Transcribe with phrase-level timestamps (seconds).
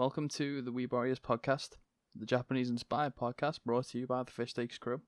[0.00, 1.72] Welcome to the Weeb Warriors podcast,
[2.14, 5.02] the Japanese inspired podcast brought to you by the Fish Steaks crew.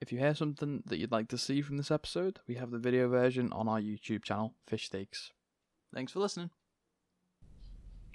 [0.00, 2.78] If you hear something that you'd like to see from this episode, we have the
[2.78, 5.32] video version on our YouTube channel, Fish Steaks.
[5.92, 6.50] Thanks for listening.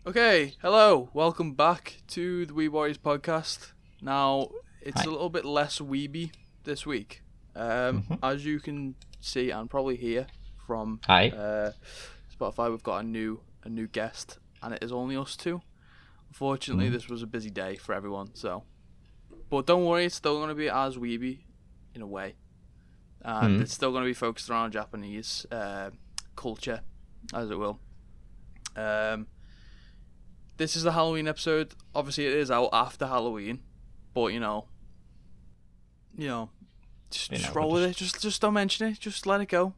[0.07, 3.73] Okay, hello, welcome back to the Weeb Warriors podcast.
[4.01, 5.05] Now, it's Hi.
[5.05, 6.31] a little bit less weeby
[6.63, 7.23] this week.
[7.57, 8.19] Um, Mhm.
[8.23, 10.27] As you can see and probably hear
[10.65, 11.71] from uh,
[12.33, 15.61] Spotify, we've got a new a new guest, and it is only us two.
[16.29, 16.91] Unfortunately, Mhm.
[16.91, 18.63] this was a busy day for everyone, so.
[19.49, 21.39] But don't worry, it's still going to be as weeby,
[21.93, 22.35] in a way,
[23.21, 23.61] and Mhm.
[23.61, 25.91] it's still going to be focused around Japanese uh,
[26.35, 26.81] culture,
[27.33, 27.79] as it will.
[28.75, 29.27] Um,
[30.57, 31.75] this is the Halloween episode.
[31.93, 33.61] Obviously, it is out after Halloween,
[34.13, 34.67] but you know,
[36.17, 36.49] you know,
[37.11, 37.97] just, You just roll we'll with it.
[37.97, 38.99] Just just don't mention it.
[38.99, 39.73] Just let it go.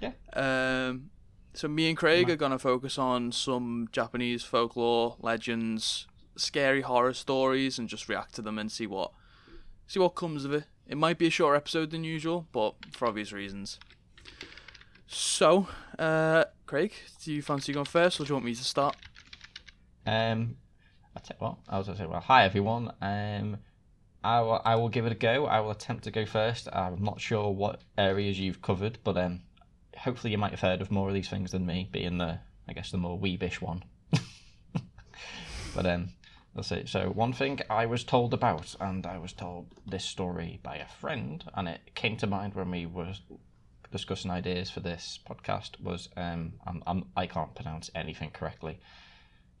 [0.00, 0.12] Yeah.
[0.32, 1.10] Um,
[1.54, 7.78] so me and Craig are gonna focus on some Japanese folklore, legends, scary horror stories,
[7.78, 9.12] and just react to them and see what
[9.86, 10.64] see what comes of it.
[10.86, 13.78] It might be a shorter episode than usual, but for obvious reasons.
[15.06, 18.96] So, uh, Craig, do you fancy going first, or do you want me to start?
[20.06, 20.56] Um,
[21.16, 22.92] I tell what, I was to say, well, hi everyone.
[23.00, 23.58] Um,
[24.22, 25.46] I will, I will give it a go.
[25.46, 26.68] I will attempt to go first.
[26.72, 29.42] I'm not sure what areas you've covered, but um,
[30.04, 32.38] hopefully you might have heard of more of these things than me, being the,
[32.68, 33.82] I guess, the more weebish one.
[35.74, 36.10] but um,
[36.54, 36.84] let's see.
[36.86, 40.86] So one thing I was told about, and I was told this story by a
[40.86, 43.14] friend, and it came to mind when we were
[43.90, 45.80] discussing ideas for this podcast.
[45.80, 48.78] Was um, I'm, I'm, I can't pronounce anything correctly.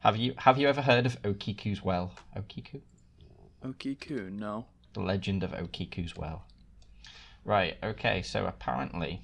[0.00, 2.12] Have you have you ever heard of Okiku's Well?
[2.36, 2.82] Okiku?
[3.64, 4.66] Okiku, no.
[4.92, 6.44] The Legend of Okiku's Well.
[7.46, 9.22] Right, okay, so apparently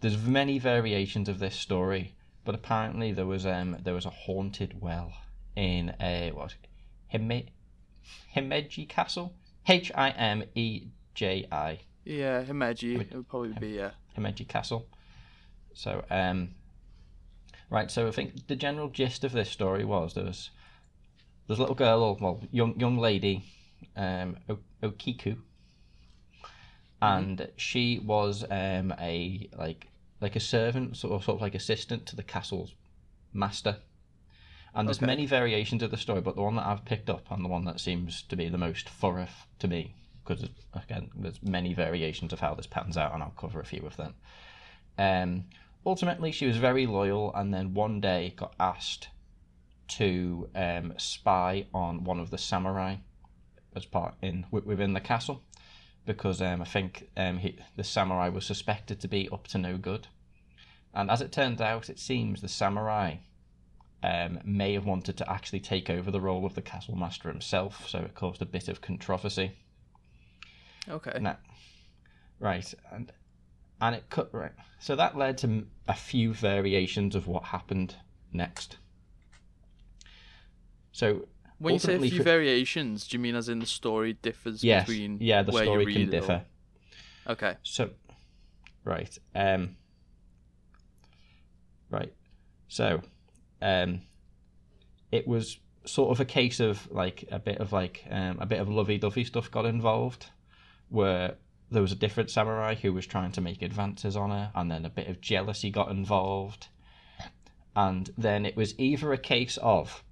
[0.00, 4.80] there's many variations of this story, but apparently there was um there was a haunted
[4.80, 5.12] well
[5.56, 6.68] in a what was it?
[7.12, 7.46] Hime,
[8.36, 9.34] Himeji Castle?
[9.66, 12.92] H I M E J I Yeah, Himeji.
[12.96, 13.90] Hime- It would probably be yeah.
[14.16, 14.86] Himeji Castle.
[15.74, 16.54] So, um,
[17.70, 17.90] right.
[17.90, 20.50] So I think the general gist of this story was there was
[21.46, 23.44] there's a little girl, or well, young young lady,
[23.96, 25.38] um, o- Okiku,
[27.00, 29.88] and she was um a like
[30.20, 32.74] like a servant, sort of sort of like assistant to the castle's
[33.32, 33.76] master.
[34.74, 35.06] And there's Okay.
[35.06, 37.64] many variations of the story, but the one that I've picked up and the one
[37.64, 39.28] that seems to be the most thorough
[39.60, 39.94] to me,
[40.24, 43.84] because again, there's many variations of how this pans out, and I'll cover a few
[43.86, 44.14] of them.
[44.98, 45.44] Um,
[45.86, 49.08] ultimately, she was very loyal, and then one day got asked
[49.88, 52.96] to um, spy on one of the samurai
[53.74, 55.42] as part in within the castle,
[56.08, 59.76] because um, I think um, he, the samurai was suspected to be up to no
[59.76, 60.08] good,
[60.94, 63.16] and as it turned out, it seems the samurai
[64.02, 67.86] um, may have wanted to actually take over the role of the castle master himself,
[67.86, 69.52] so it caused a bit of controversy.
[70.88, 71.18] Okay.
[71.20, 71.36] No.
[72.40, 73.12] Right, and
[73.82, 74.52] and it cut right.
[74.80, 77.96] So that led to a few variations of what happened
[78.32, 78.78] next.
[80.90, 84.62] So When you say a few variations, do you mean as in the story differs
[84.62, 86.44] yes, between yeah, the story can it or- differ.
[87.26, 87.56] Okay.
[87.62, 87.90] So,
[88.84, 89.76] right, um,
[91.90, 92.12] right.
[92.68, 93.02] So,
[93.60, 94.02] um,
[95.10, 98.60] it was sort of a case of like a bit of like um, a bit
[98.60, 100.26] of lovey-dovey stuff got involved,
[100.88, 101.34] where
[101.70, 104.84] there was a different samurai who was trying to make advances on her, and then
[104.84, 106.68] a bit of jealousy got involved,
[107.74, 110.02] and then it was either a case of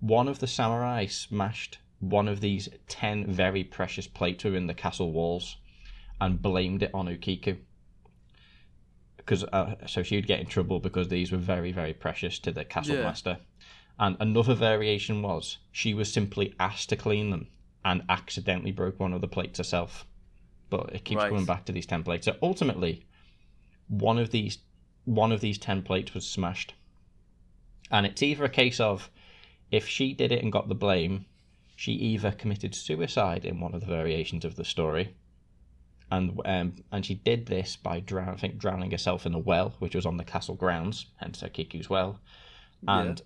[0.00, 5.12] one of the samurai smashed one of these ten very precious plates within the castle
[5.12, 5.56] walls
[6.20, 7.58] and blamed it on Okiku.
[9.16, 12.64] Because uh, so she'd get in trouble because these were very very precious to the
[12.64, 13.02] castle Yeah.
[13.02, 13.38] master.
[13.98, 17.48] And another variation was she was simply asked to clean them
[17.84, 20.06] and accidentally broke one of the plates herself.
[20.70, 21.30] But it keeps Right.
[21.30, 22.26] coming back to these ten plates.
[22.26, 23.06] So ultimately,
[23.88, 24.58] one of these
[25.04, 26.74] one of these ten plates was smashed.
[27.90, 29.10] And it's either a case of
[29.70, 31.26] if she did it and got the blame,
[31.76, 35.14] she either committed suicide in one of the variations of the story,
[36.10, 39.74] and um, and she did this by drown, I think drowning herself in a well,
[39.78, 42.20] which was on the castle grounds, hence Okiku's well.
[42.86, 43.20] And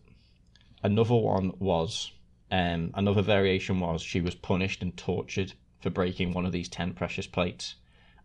[0.83, 2.11] another one was,
[2.51, 6.93] um, another variation was she was punished and tortured for breaking one of these ten
[6.93, 7.77] precious plates,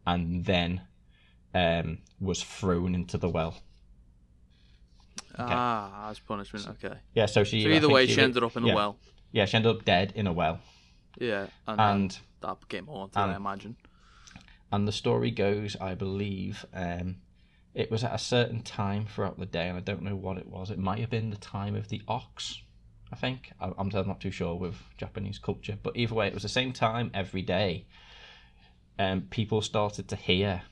[0.05, 0.81] and then
[1.53, 3.61] um, was thrown into the well.
[5.39, 6.67] Ah, as punishment.
[6.69, 6.95] Okay.
[7.13, 7.63] Yeah, so she.
[7.63, 8.97] So either way, she ended up in yeah, a well.
[9.31, 10.59] Yeah, she ended up dead in a well,
[11.19, 12.17] Yeah, and, and.
[12.41, 13.17] that became haunted.
[13.17, 13.75] and- I imagine.
[14.71, 17.17] and the story goes, I believe, um,
[17.73, 20.47] it was at a certain time throughout the day, and I don't know what it
[20.47, 20.71] was.
[20.71, 22.61] It might have been the time of the ox,
[23.11, 23.51] I think.
[23.59, 26.49] I- I'm I'm not too sure with Japanese culture, but either way, it was the
[26.49, 27.85] same time every day.
[28.99, 30.63] Um, people started to hear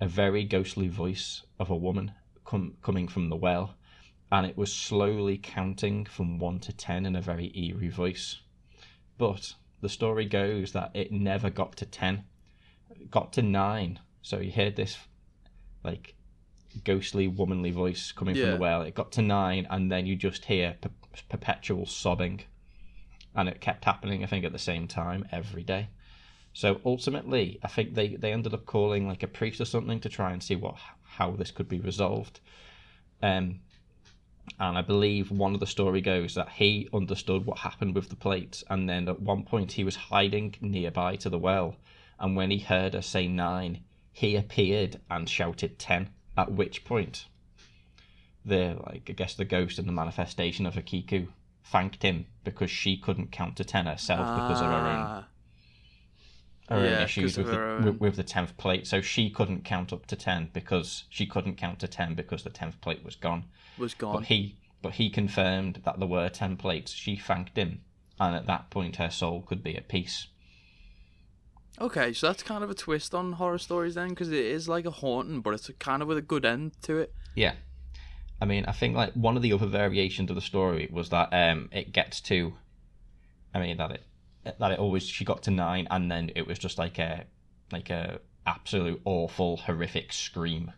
[0.00, 2.12] a very ghostly voice of a woman
[2.44, 3.74] com- coming from the well,
[4.30, 8.40] and it was slowly counting from one to ten in a very eerie voice.
[9.18, 12.24] But the story goes that it never got to ten,
[12.90, 14.00] it got to nine.
[14.22, 14.96] So you heard this,
[15.82, 16.14] like,
[16.84, 18.82] ghostly womanly voice coming from the well.
[18.82, 20.90] It got to nine, and then you just hear per-
[21.28, 22.40] perpetual sobbing,
[23.34, 24.24] and it kept happening.
[24.24, 25.88] I think at the same time every day.
[26.54, 30.08] So ultimately, I think they, they ended up calling like a priest or something to
[30.08, 32.40] try and see what how this could be resolved.
[33.22, 33.60] Um,
[34.60, 38.16] and I believe one of the story goes that he understood what happened with the
[38.16, 41.76] plates, and then at one point he was hiding nearby to the well,
[42.20, 46.10] and when he heard her say nine, he appeared and shouted ten.
[46.36, 47.26] At which point,
[48.44, 51.28] the like I guess the ghost and the manifestation of Okiku
[51.64, 55.24] thanked him because she couldn't count to ten herself because of her own
[56.68, 58.86] Her Yeah, issues 'cause of with the her own- with the tenth plate.
[58.86, 62.50] So she couldn't count up to ten because she couldn't count to ten because the
[62.50, 63.44] tenth plate was gone.
[63.76, 64.22] was But gone.
[64.24, 66.92] he but he confirmed that there were ten plates.
[66.92, 67.82] She thanked him,
[68.20, 70.28] and at that point her soul could be at peace.
[71.80, 74.84] Okay, so that's kind of a twist on horror stories then, because it is like
[74.86, 77.12] a haunting, but it's kind of with a good end to it.
[77.34, 77.54] Yeah.
[78.40, 81.30] I mean, I think like one of the other variations of the story was that
[81.32, 82.54] um it gets to,
[83.52, 84.04] I mean that it
[84.44, 87.24] that it always she got to nine and then it was just like a
[87.72, 90.72] like a absolute awful horrific scream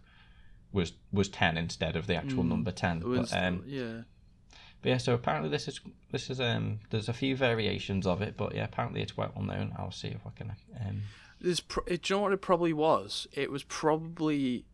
[0.72, 3.00] was was ten instead of the actual Mm, number ten.
[3.00, 4.02] Was- But um yeah.
[4.82, 5.80] but yeah, so apparently this is
[6.12, 9.74] this is um there's a few variations of it, but yeah, apparently it's well known.
[9.78, 11.02] I'll see if I can um
[11.40, 13.26] There's, pro- it, do you know what it probably was?
[13.32, 14.64] It was probably,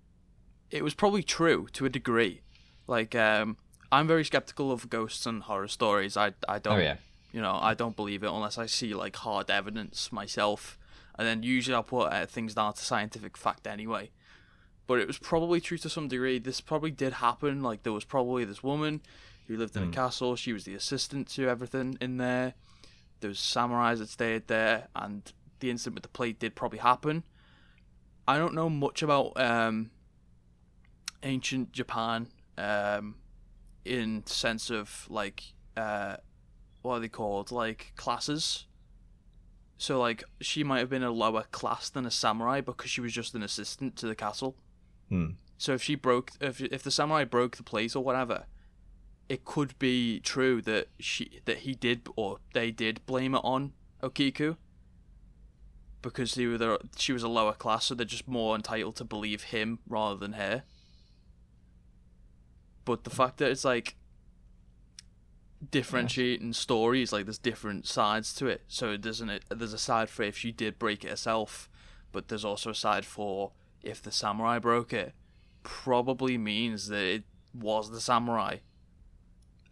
[0.71, 2.41] it was probably true to a degree.
[2.87, 3.57] Like, um,
[3.91, 6.17] I'm very skeptical of ghosts and horror stories.
[6.17, 6.97] I, I don't, Oh yeah.
[7.33, 10.79] You know, I don't believe it unless I see like hard evidence myself,
[11.19, 14.11] and then usually I'll put uh, things down to scientific fact anyway.
[14.87, 16.39] But it was probably true to some degree.
[16.39, 17.63] This probably did happen.
[17.63, 19.01] Like there was probably this woman
[19.47, 20.37] who lived in a castle.
[20.37, 22.55] She was the assistant to everything in there.
[23.21, 27.23] There was samurais that stayed there, and the incident with the plate did probably happen.
[28.27, 29.91] I don't know much about um,
[31.23, 32.29] ancient Japan
[32.59, 33.17] um,
[33.85, 35.43] in sense of like
[35.77, 36.17] uh,
[36.83, 37.51] what are they called?
[37.51, 38.67] Like classes.
[39.79, 43.13] So like she might have been a lower class than a samurai because she was
[43.13, 44.57] just an assistant to the castle.
[45.09, 45.33] Hmm.
[45.59, 48.47] so if she broke if, if the samurai broke the plate or whatever
[49.29, 53.73] it could be true that she that he did or they did blame it on
[54.03, 54.57] okiku
[56.03, 59.05] because they were the, she was a lower class so they're just more entitled to
[59.05, 60.65] believe him rather than her.
[62.85, 63.95] But the fact that it's like
[65.71, 70.23] differentiating stories like there's different sides to it so there's an there's a side for
[70.25, 71.69] if she did break it herself
[72.11, 75.15] but there's also a side for if the samurai broke it
[75.63, 77.23] probably means that it
[77.55, 78.57] was the samurai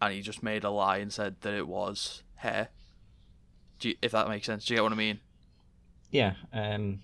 [0.00, 2.68] and he just made a lie and said that it was her
[3.80, 5.18] do you, if that makes sense do you get what i mean
[6.12, 6.34] Yeah.
[6.52, 7.00] Um.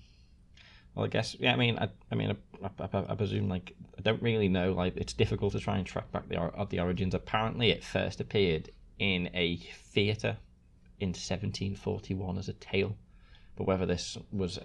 [0.97, 1.37] Well, I guess.
[1.39, 1.53] Yeah.
[1.53, 1.91] I mean, I.
[2.11, 4.73] I mean, I, I, I presume like I don't really know.
[4.73, 7.15] Like, it's difficult to try and track back the of the origins.
[7.15, 9.57] Apparently, it first appeared in a
[9.93, 10.39] theatre
[10.99, 12.97] in 1741 as a tale,
[13.57, 14.59] but whether this was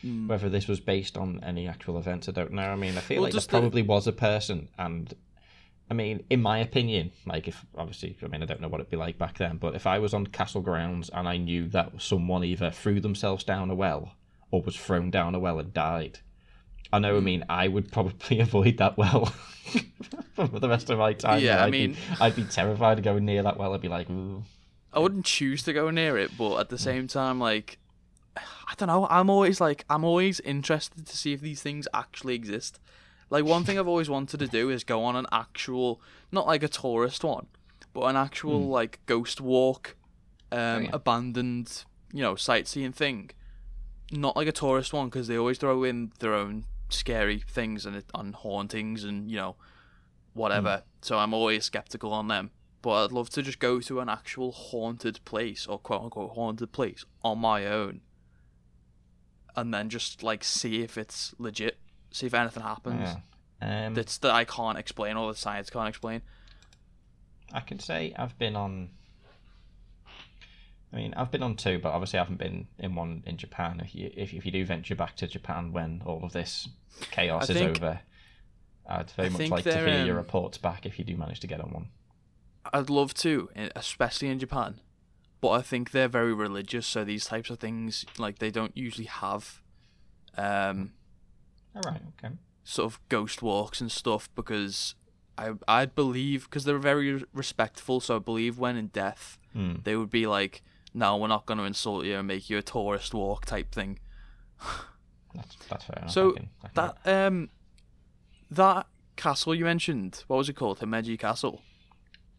[0.00, 0.28] hmm.
[0.28, 2.70] whether this was based on any actual events, I don't know.
[2.70, 5.12] I mean, I feel Well, like there the- probably was a person, and
[5.90, 8.90] I mean, in my opinion, like if obviously, I mean, I don't know what it'd
[8.90, 12.00] be like back then, but if I was on castle grounds and I knew that
[12.00, 14.12] someone either threw themselves down a well
[14.50, 16.20] or was thrown down a well and died,
[16.92, 17.16] I know.
[17.16, 17.24] I hmm.
[17.24, 19.26] mean, I would probably avoid that well
[20.34, 21.42] for the rest of my time.
[21.42, 23.74] Yeah, I I'd mean- be, I'd be terrified of going near that well.
[23.74, 24.44] I'd be like, Ooh.
[24.92, 26.82] I wouldn't choose to go near it, but at the hmm.
[26.82, 27.78] same time, like,
[28.36, 29.06] I don't know.
[29.10, 32.78] I'm always like, I'm always interested to see if these things actually exist.
[33.30, 36.00] Like, one thing I've always wanted to do is go on an actual,
[36.32, 37.46] not like a tourist one,
[37.92, 38.70] but an actual hmm.
[38.70, 39.96] like ghost walk,
[40.50, 40.90] um, oh, yeah.
[40.92, 43.30] abandoned, you know, sightseeing thing.
[44.10, 48.02] Not like a tourist one because they always throw in their own scary things and
[48.14, 49.56] on hauntings and you know,
[50.34, 50.82] whatever.
[51.02, 52.50] So I'm always skeptical on them.
[52.80, 56.72] But I'd love to just go to an actual haunted place or quote unquote haunted
[56.72, 58.00] place on my own.
[59.56, 61.78] And then just like see if it's legit.
[62.10, 63.16] See if anything happens.
[63.60, 63.86] yeah.
[63.86, 66.22] Um, That's that I can't explain or the science can't explain.
[67.52, 68.90] I can say I've been on.
[70.92, 73.80] I mean, I've been on two, but obviously I haven't been in one in Japan.
[73.84, 76.68] If you if, if you do venture back to Japan when all of this
[77.10, 78.00] chaos I is think- over,
[78.88, 81.40] I'd very I much like to hear your um, reports back if you do manage
[81.40, 81.88] to get on one.
[82.72, 84.80] I'd love to, especially in Japan.
[85.40, 89.04] But I think they're very religious, so these types of things like they don't usually
[89.06, 89.62] have
[90.36, 90.92] um
[91.76, 92.00] All right.
[92.24, 92.34] Okay.
[92.64, 94.94] sort of ghost walks and stuff because
[95.36, 99.76] I I'd believe because they're very respectful, so I believe when in death Hmm.
[99.84, 100.62] they would be like,
[100.98, 103.98] "No, we're not going to insult you and make you a tourist walk" type thing.
[105.34, 106.10] That's that's fair enough.
[106.10, 106.74] So I can, I can
[107.04, 107.50] that um
[108.50, 108.86] that
[109.16, 110.78] castle you mentioned, what was it called?
[110.80, 111.62] Himeji Castle.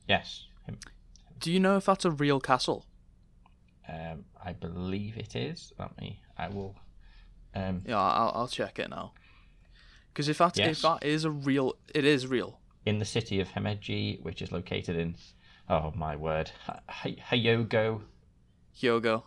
[0.07, 0.45] yes.
[0.65, 0.77] Him.
[1.39, 2.85] Do you know if that's a real castle?
[3.87, 5.71] Um, I believe it is.
[5.79, 6.19] Let me.
[6.37, 6.75] I will.
[7.55, 9.13] Um, Yeah, I'll I'll check it now.
[10.13, 10.77] Because if that Yes.
[10.77, 12.59] if that is a real, it is real.
[12.85, 15.15] in the city of Himeji, which is located in,
[15.69, 18.01] oh my word, Hi- Hi- Hyogo,
[18.81, 19.23] Hyogo.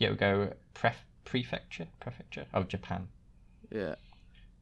[0.00, 3.08] Hyogo pref- prefecture, prefecture of Japan.
[3.70, 3.94] Yeah.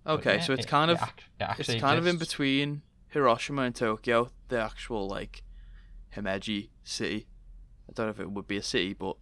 [0.06, 3.62] Okay, yeah, so it's it- kind it of it it's kind of in between Hiroshima
[3.62, 5.42] and Tokyo, the actual like
[6.16, 7.26] Himeji city.
[7.88, 9.16] I don't know if it would be a city, but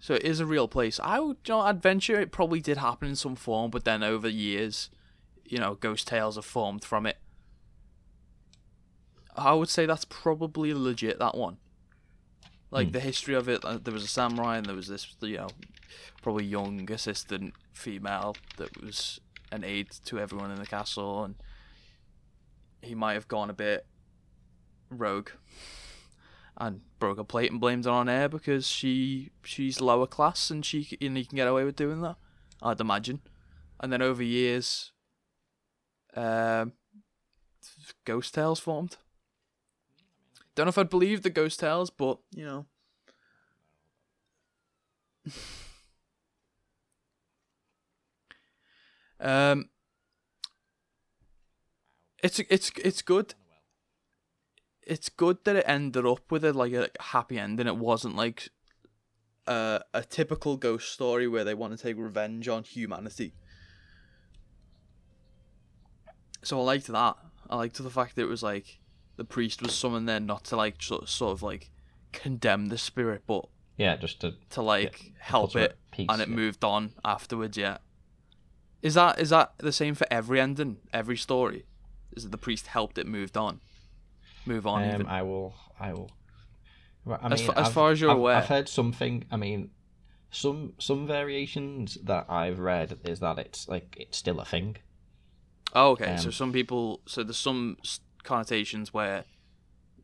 [0.00, 1.00] so it is a real place.
[1.02, 2.20] I would, you know, adventure.
[2.20, 4.90] It probably did happen in some form, but then over years,
[5.44, 7.18] you know, ghost tales have formed from it.
[9.34, 11.18] I would say that's probably legit.
[11.18, 11.58] That one,
[12.70, 12.92] like Hmm.
[12.92, 13.64] the history of it.
[13.64, 15.48] uh, There was a samurai, and there was this, you know,
[16.22, 19.20] probably young assistant female that was
[19.52, 21.36] an aide to everyone in the castle, and
[22.82, 23.86] he might have gone a bit
[24.90, 25.30] rogue
[26.58, 30.64] and broke a plate and blamed it on her because she she's lower class and
[30.64, 32.16] she and he can get away with doing that.
[32.62, 33.20] I'd imagine,
[33.80, 34.92] and then over years,
[36.14, 36.72] um,
[38.04, 38.96] ghost tales formed.
[40.56, 42.66] Don't know if I'd believe the ghost tales, but you know.
[49.18, 49.70] Um,
[52.22, 53.34] it's it's it's good.
[54.82, 57.66] It's good that it ended up with a like a happy ending.
[57.66, 58.50] It wasn't like
[59.46, 63.32] a a typical ghost story where they want to take revenge on humanity.
[66.42, 67.16] So I liked that.
[67.48, 68.80] I liked the fact that it was like
[69.16, 71.70] the priest was summoned there not to like sort sort of like
[72.12, 73.46] condemn the spirit, but
[73.76, 76.34] Yeah, just to to like help put it, peace, and it yeah.
[76.34, 77.56] moved on afterwards.
[77.56, 77.78] Yeah.
[78.82, 81.64] Is that is that the same for every ending, every story?
[82.16, 83.60] Is that the priest helped it moved on,
[84.46, 84.82] move on?
[84.84, 85.06] Um, even?
[85.06, 85.54] I will.
[85.80, 86.10] I will.
[87.08, 88.36] I As mean, as I've- far as you're I've, aware.
[88.36, 89.24] I've heard something.
[89.30, 89.70] I mean,
[90.30, 94.76] some some variations that I've read is that it's like it's still a thing.
[95.74, 96.16] Oh, okay.
[96.16, 97.76] so Um, some people, so there's some
[98.26, 99.24] connotations where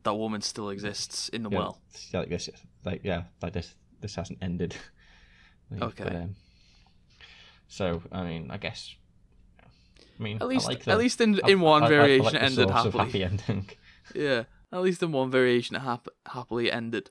[0.03, 1.81] that woman still exists in the Yeah, well.
[1.91, 2.49] it's like this,
[2.85, 3.75] like yeah, like this.
[4.01, 4.75] This hasn't ended.
[5.71, 6.03] Like, Okay.
[6.03, 6.35] But, um,
[7.67, 8.93] so I mean, I guess.
[10.19, 11.89] I mean, At least, like the, at least in I- in one I- I- I
[11.89, 13.05] variation, like it ended happily.
[13.05, 13.69] happy ending.
[14.13, 17.09] Yeah, at least in one variation, it hap- happily ended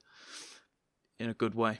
[1.18, 1.78] in a good way.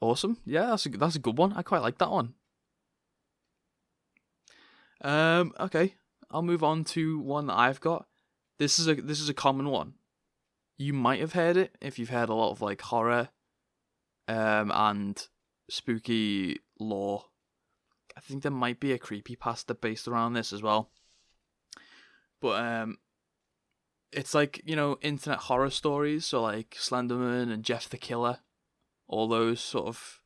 [0.00, 0.36] Awesome.
[0.44, 1.52] Yeah, that's a that's a good one.
[1.54, 2.34] I quite like that one.
[5.00, 5.52] Um.
[5.58, 5.94] Okay,
[6.30, 8.06] I'll move on to one that I've got.
[8.58, 9.94] This is a this is a common one.
[10.76, 13.30] You might have heard it if you've heard a lot of like horror,
[14.26, 15.26] um, and
[15.70, 17.24] spooky lore.
[18.16, 20.90] I think there might be a creepypasta based around this as well.
[22.40, 22.98] But um,
[24.12, 28.40] it's like you know internet horror stories, so like Slenderman and Jeff the Killer,
[29.06, 30.20] all those sort of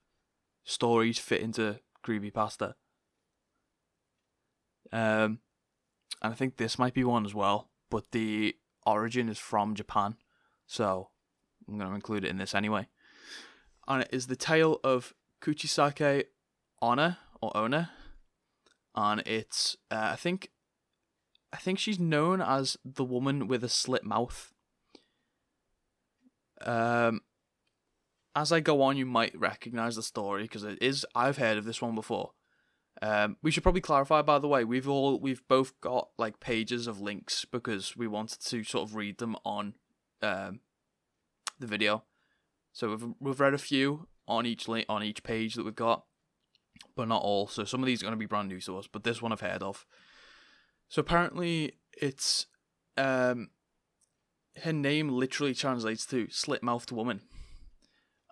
[0.65, 2.75] stories fit into creepypasta.
[4.93, 5.39] Um,
[6.23, 10.17] and I think this might be one as well, but the origin is from Japan,
[10.67, 11.11] so
[11.69, 12.87] I'm gonna include it in this anyway.
[13.89, 15.13] And it is the tale of
[15.43, 16.25] Kuchisake
[16.81, 17.91] Onna or Ona,
[18.95, 20.51] and it's uh, I think
[21.53, 24.53] I think she's known as the woman with a slit mouth.
[26.65, 27.23] Um,
[28.37, 31.05] as I go on, you might recognize the story because it is.
[31.17, 32.31] I've heard of this one before.
[33.03, 36.87] Um, we should probably clarify, by the way, we've all we've both got like pages
[36.87, 39.75] of links because we wanted to sort of read them on
[40.23, 40.61] um,
[41.59, 42.05] the video.
[42.73, 46.05] So we've we've read a few on each link on each page that we've got,
[46.95, 47.49] but not all.
[47.49, 49.33] So some of these are going to be brand new to us, but this one
[49.33, 49.85] I've heard of.
[50.89, 52.47] So apparently it's
[52.97, 53.51] um
[54.63, 57.23] her name literally translates to slit mouthed woman.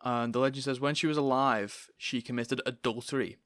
[0.04, 3.38] And the legend says when she was alive, she committed adultery.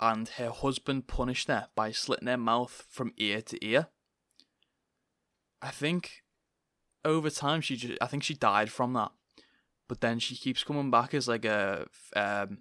[0.00, 3.88] And her husband punished her by slitting her mouth from ear to ear.
[5.60, 6.22] I think
[7.04, 9.10] over time she just, I think she died from that.
[9.88, 12.58] But then she keeps coming back as like a um,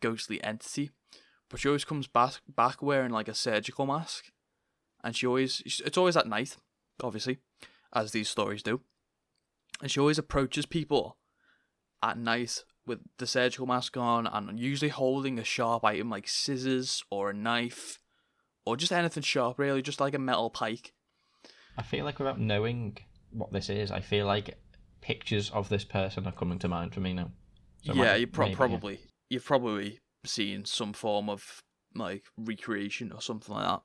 [0.00, 0.90] ghostly entity.
[1.48, 4.32] But she always comes back back wearing like a surgical mask
[5.02, 6.56] and she always it's always at night
[7.02, 7.38] obviously
[7.92, 8.80] as these stories do.
[9.80, 11.16] And she always approaches people
[12.02, 17.04] at night with the surgical mask on and usually holding a sharp item like scissors
[17.10, 18.00] or a knife
[18.64, 20.92] or just anything sharp, really, just like a metal pike.
[21.76, 22.98] I feel like without knowing
[23.30, 24.58] what this is, I feel like
[25.00, 27.30] pictures of this person are coming to mind for me now.
[27.84, 28.56] So yeah, you pro- maybe, yeah.
[28.56, 31.62] probably you've probably seen some form of
[31.94, 33.82] like recreation or something like that.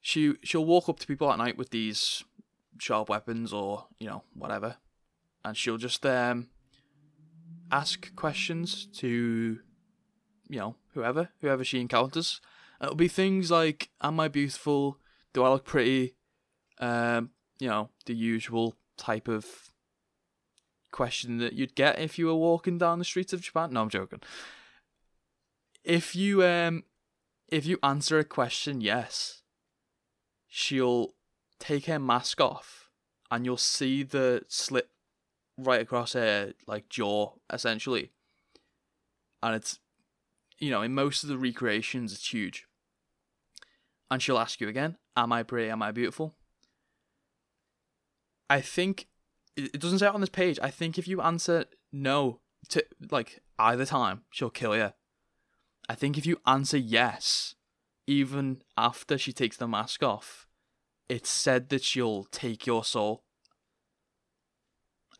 [0.00, 2.24] She she'll walk up to people at night with these
[2.78, 4.76] sharp weapons or you know whatever,
[5.44, 6.48] and she'll just um
[7.70, 9.58] ask questions to
[10.48, 12.40] you know whoever whoever she encounters.
[12.82, 14.98] It'll be things like, "Am I beautiful?
[15.32, 16.16] Do I look pretty?"
[16.78, 19.70] Um, you know the usual type of
[20.90, 23.72] question that you'd get if you were walking down the streets of Japan.
[23.72, 24.20] No, I'm joking.
[25.84, 26.84] If you um
[27.48, 29.42] if you answer a question yes,
[30.48, 31.14] she'll
[31.58, 32.90] take her mask off
[33.30, 34.88] and you'll see the slit
[35.62, 38.12] right across her like jaw essentially.
[39.42, 39.78] And it's
[40.58, 42.66] you know, in most of the recreations it's huge.
[44.10, 45.70] And she'll ask you again, Am I pretty?
[45.70, 46.34] Am I beautiful?
[48.48, 49.08] I think
[49.56, 50.58] it doesn't say it on this page.
[50.62, 54.92] I think if you answer no to like either time, she'll kill you.
[55.88, 57.54] I think if you answer yes,
[58.06, 60.46] even after she takes the mask off,
[61.08, 63.24] it's said that she'll take your soul.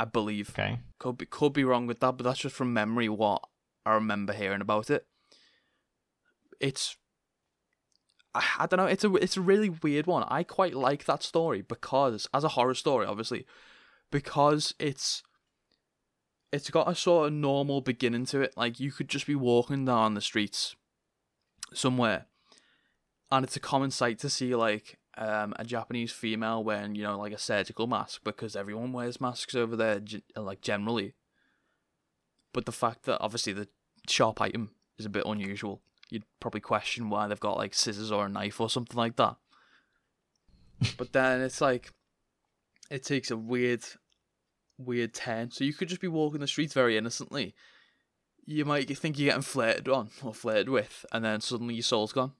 [0.00, 0.48] I believe.
[0.50, 0.78] Okay.
[0.98, 3.42] Could be could be wrong with that, but that's just from memory what
[3.84, 5.06] I remember hearing about it.
[6.58, 6.96] It's
[8.34, 10.24] I, I don't know, it's a it's a really weird one.
[10.28, 13.44] I quite like that story because as a horror story, obviously,
[14.10, 15.22] because it's
[16.50, 18.54] it's got a sort of normal beginning to it.
[18.56, 20.76] Like you could just be walking down the streets
[21.74, 22.24] somewhere
[23.30, 27.18] and it's a common sight to see like um, a Japanese female wearing, you know,
[27.18, 30.00] like a surgical mask because everyone wears masks over there,
[30.36, 31.14] like generally.
[32.52, 33.68] But the fact that obviously the
[34.08, 38.26] sharp item is a bit unusual, you'd probably question why they've got like scissors or
[38.26, 39.36] a knife or something like that.
[40.96, 41.92] but then it's like,
[42.90, 43.84] it takes a weird,
[44.78, 45.50] weird turn.
[45.50, 47.54] So you could just be walking the streets very innocently.
[48.46, 52.12] You might think you're getting flirted on or flirted with, and then suddenly your soul's
[52.12, 52.32] gone.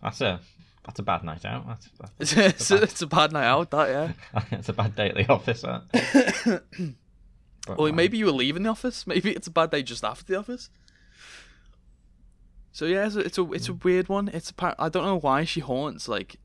[0.00, 0.40] That's a
[0.84, 1.66] that's a bad night out.
[1.66, 4.42] That's, that's, It's, it's, it's a bad night out, that yeah.
[4.50, 5.62] it's a bad day at the office.
[5.62, 6.62] That.
[7.64, 9.06] But, Or um, maybe you were leaving the office.
[9.06, 10.68] Maybe it's a bad day just after the office.
[12.72, 14.28] So yeah, it's a it's a, it's a weird one.
[14.28, 16.40] It's apparent I don't know why she haunts like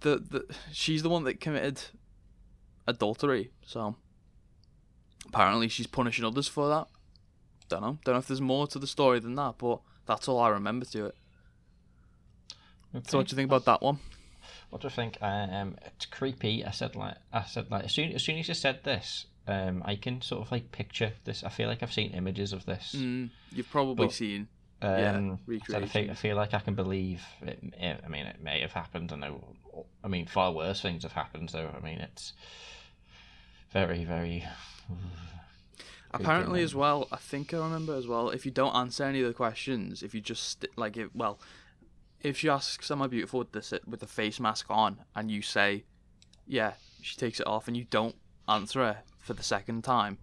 [0.00, 1.80] the the she's the one that committed
[2.86, 3.50] adultery.
[3.64, 3.96] So
[5.26, 6.88] apparently she's punishing others for that.
[7.68, 7.98] Don't know.
[8.04, 10.84] Don't know if there's more to the story than that, but that's all I remember
[10.86, 11.14] to it.
[12.94, 13.04] Okay.
[13.08, 13.98] So what do you think about that one?
[14.70, 15.18] What do I think?
[15.20, 16.64] Um, it's creepy.
[16.64, 19.82] I said like I said like as soon as soon as you said this, um,
[19.84, 21.42] I can sort of like picture this.
[21.44, 22.94] I feel like I've seen images of this.
[22.96, 24.48] Mm, you've probably But- seen
[24.82, 28.00] Um, Yeah, I, think, I feel like I can believe it, it.
[28.02, 29.12] I mean, it may have happened.
[29.12, 29.44] I know.
[30.02, 31.50] I mean, far worse things have happened.
[31.50, 32.32] So I mean, it's
[33.72, 34.46] very, very.
[36.12, 38.30] Apparently, as well, I think I remember as well.
[38.30, 41.38] If you don't answer any of the questions, if you just like it, well,
[42.22, 45.42] if she asks, "Am I beautiful with this with the face mask on?" and you
[45.42, 45.84] say,
[46.46, 48.16] "Yeah," she takes it off, and you don't
[48.48, 50.18] answer her for the second time,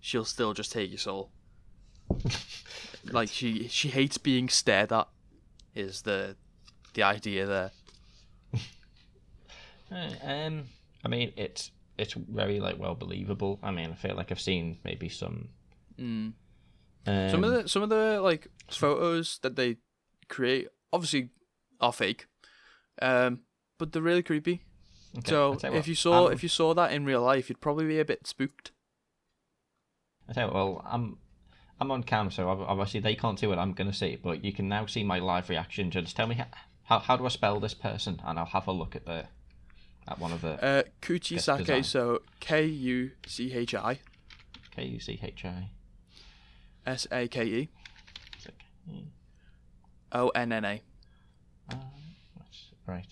[0.00, 1.30] she'll still just take your soul.
[3.10, 5.08] like she she hates being stared at,
[5.74, 6.36] is the
[6.94, 7.70] the idea there.
[10.24, 10.68] Um,
[11.04, 13.58] I mean, it's it's very like well believable.
[13.62, 15.48] I mean, I feel like I've seen maybe some.
[16.00, 16.32] Mm.
[17.06, 19.76] Um, Some of the some of the like photos that they
[20.28, 21.30] create obviously
[21.80, 22.26] are fake,
[23.00, 23.40] um,
[23.78, 24.62] but they're really creepy.
[25.18, 27.86] okay, So if you saw I'm- if you saw that in real life, you'd probably
[27.86, 28.72] be a bit spooked.
[30.28, 31.18] I tell you, what, well, I'm
[31.80, 34.52] I'm on cam, so ob- obviously they can't see what I'm gonna see, but you
[34.52, 35.90] can now see my live reaction.
[35.90, 36.46] Just tell me how
[36.84, 39.26] how, how do I spell this person, and I'll have a look at the
[40.06, 41.84] at one of the Uh, Kuchi Sake, design.
[41.84, 44.00] so K U C H I
[44.70, 45.70] K U C H I.
[46.86, 47.68] S A K E.
[50.12, 50.82] O N N A.
[51.70, 51.76] Uh,
[52.36, 53.06] that's right.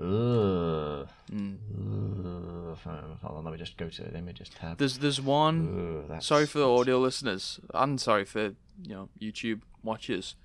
[0.00, 1.08] Ugh.
[1.30, 1.58] Mm.
[1.76, 2.78] Ugh.
[3.22, 4.78] Hold on, let me just go to the images tab.
[4.78, 6.06] There's there's one.
[6.10, 10.36] Ugh, Sorry for the audio listeners, and sorry for you know YouTube watchers.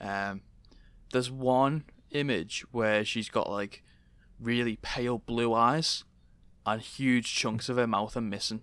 [0.00, 0.42] Um,
[1.12, 3.82] there's one image where she's got like
[4.38, 6.04] really pale blue eyes,
[6.66, 8.62] and huge chunks of her mouth are missing.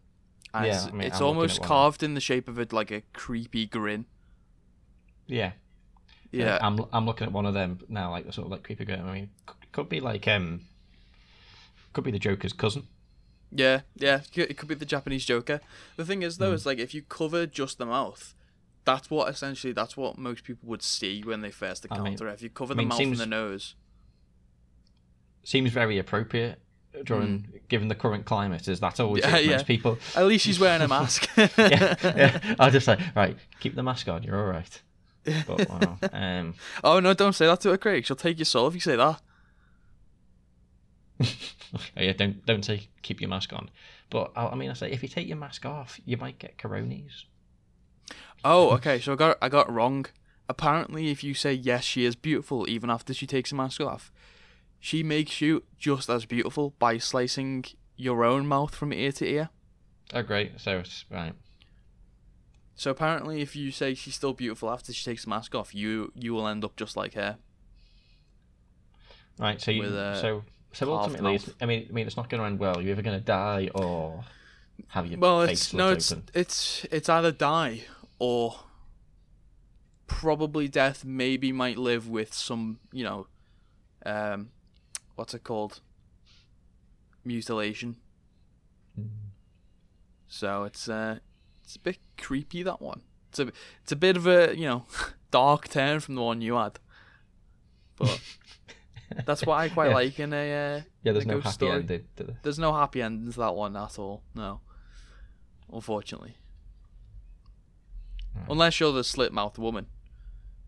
[0.53, 3.01] And Yeah, it's, I mean, it's almost carved in the shape of it like a
[3.13, 4.05] creepy grin.
[5.25, 5.53] Yeah.
[6.31, 8.85] Yeah, I'm I'm looking at one of them now, like the sort of like creepy
[8.85, 9.01] girl.
[9.05, 9.29] I mean,
[9.71, 10.61] could be like um,
[11.93, 12.83] could be the Joker's cousin.
[13.51, 15.61] Yeah, yeah, it could be the Japanese Joker.
[15.95, 18.33] The thing is, though, is like if you cover just the mouth,
[18.83, 22.33] that's what essentially that's what most people would see when they first I encounter mean-
[22.33, 22.35] it.
[22.35, 23.75] If you cover I the mouth seems- and the nose,
[25.43, 26.59] Seems very appropriate
[27.05, 28.67] during given the current climate.
[28.67, 29.23] Is that always.
[29.23, 29.51] Yeah, yeah.
[29.51, 29.97] most people?
[30.15, 31.29] at least she's wearing a mask.
[31.37, 32.55] yeah, yeah.
[32.59, 34.23] I was just like, right, keep the mask on.
[34.23, 34.81] You're all right.
[35.47, 35.97] But wow.
[36.13, 38.05] Um, oh no, don't say that to her, Craig.
[38.05, 39.21] She'll take your soul if you say that.
[41.97, 43.69] yeah, don't don't say keep your mask on.
[44.09, 46.57] But I, I mean, I say if you take your mask off, you might get
[46.57, 47.25] coronas.
[48.43, 48.99] Oh, okay.
[48.99, 50.05] So I got I got wrong.
[50.49, 54.11] Apparently, if you say yes, she is beautiful even after she takes her mask off,
[54.79, 57.65] she makes you just as beautiful by slicing
[57.97, 59.49] your own mouth from ear to ear.
[60.13, 60.61] Oh, great.
[60.61, 61.33] So it's right.
[62.77, 66.11] So apparently, if you say she's still beautiful after she takes the mask off, you
[66.15, 67.37] you will end up just like her.
[69.39, 69.59] Right.
[69.59, 71.49] So you, With a so so ultimately, it's.
[71.59, 72.79] I mean, I mean, it's not going to end well.
[72.79, 74.23] You're either going to die or
[74.89, 76.25] have your Well, face it's no, it's open.
[76.35, 77.85] it's it's either die
[78.19, 78.59] or
[80.05, 81.03] probably death.
[81.03, 83.27] Maybe might live with some, you know,
[84.05, 84.49] um,
[85.15, 85.81] what's it called?
[87.25, 87.97] Mutilation.
[88.99, 89.07] Mm.
[90.27, 91.19] So it's uh,
[91.67, 93.01] it's a bit creepy that one.
[93.29, 93.51] It's a
[93.83, 94.85] it's a bit of a you know
[95.31, 96.79] dark turn from the one you had,
[97.97, 98.21] but
[99.25, 99.93] that's what I quite Yeah.
[99.95, 100.37] like in a
[100.77, 101.71] uh, Yeah, there's no happy story.
[101.73, 102.05] ending.
[102.41, 104.23] There's no happy ending to that one at all.
[104.33, 104.61] No,
[105.71, 106.37] unfortunately.
[108.33, 108.45] Right.
[108.49, 109.87] Unless you're the slit mouthed woman.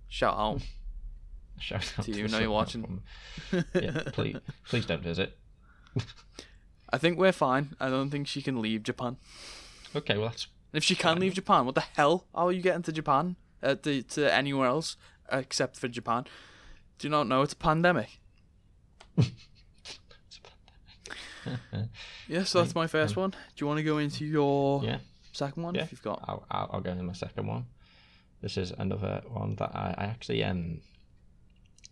[0.10, 0.62] Shout out.
[1.60, 3.02] Shout out to you know you're watching?
[3.74, 5.38] yeah, please, please don't visit.
[6.90, 7.76] I think we're fine.
[7.80, 9.18] I don't think she can leave Japan.
[9.96, 12.26] Okay, well that's And if she can leave Japan, what the hell?
[12.34, 13.36] Are you getting to Japan?
[13.62, 14.96] Uh, to, to anywhere else
[15.32, 16.26] except for Japan?
[16.98, 18.20] Do you not know it's a pandemic?
[22.28, 23.32] Yeah, so that's my first one.
[23.32, 25.00] Do you want to go into your yeah.
[25.32, 25.74] second one?
[25.74, 25.82] Yeah.
[25.84, 26.24] If you've got.
[26.28, 27.66] I'll, I'll, I'll go into my second one.
[28.42, 30.82] This is another one that I, I actually um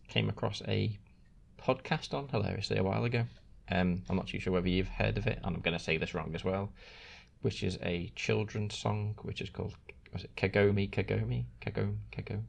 [0.07, 0.97] came across a
[1.59, 3.25] podcast on hilariously a while ago.
[3.69, 5.97] Um, I'm not too sure whether you've heard of it, and I'm going to say
[5.97, 6.71] this wrong as well,
[7.41, 9.73] which is a children's song which is called
[10.13, 12.43] was it Kagomi Kagomi Kagome Kagome.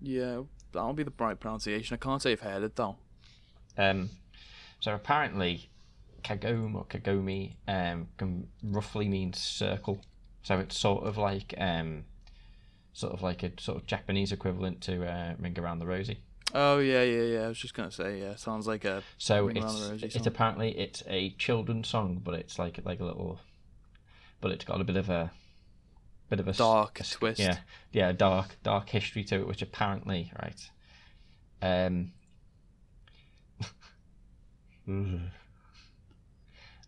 [0.00, 1.94] Yeah, that'll be the right pronunciation.
[1.94, 2.96] I can't say if I've heard it though.
[3.76, 4.10] Um,
[4.80, 5.70] so apparently,
[6.22, 10.00] kagome or kagomi um, can roughly mean circle.
[10.42, 12.04] So it's sort of like um,
[12.92, 16.20] sort of like a sort of Japanese equivalent to uh, Ring Around the Rosie.
[16.54, 17.44] Oh yeah, yeah, yeah.
[17.44, 18.36] I was just gonna say yeah.
[18.36, 22.20] Sounds like a So Ring Around it's the Rosie it's apparently it's a children's song,
[22.22, 23.40] but it's like like a little,
[24.40, 25.30] but it's got a bit of a
[26.28, 27.40] bit of a Dark a twist.
[27.40, 27.58] Yeah,
[27.92, 30.70] yeah, dark dark history to it, which apparently right.
[31.60, 32.12] Um.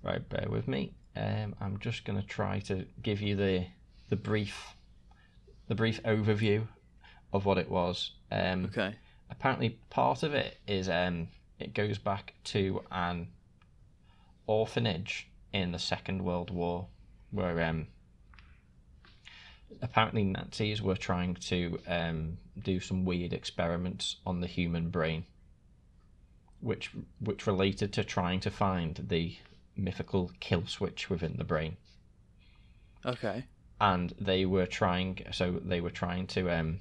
[0.02, 0.94] right, bear with me.
[1.16, 3.66] Um, I'm just gonna try to give you the
[4.08, 4.74] the brief
[5.68, 6.66] the brief overview
[7.32, 8.12] of what it was.
[8.30, 8.94] Um, okay.
[9.30, 13.28] apparently part of it is um it goes back to an
[14.46, 16.86] orphanage in the Second World War
[17.30, 17.86] where um
[19.82, 25.24] apparently Nazis were trying to um do some weird experiments on the human brain
[26.60, 26.90] which
[27.20, 29.36] which related to trying to find the
[29.76, 31.76] mythical kill switch within the brain
[33.06, 33.44] Okay.
[33.80, 36.80] and they were trying so they were trying to um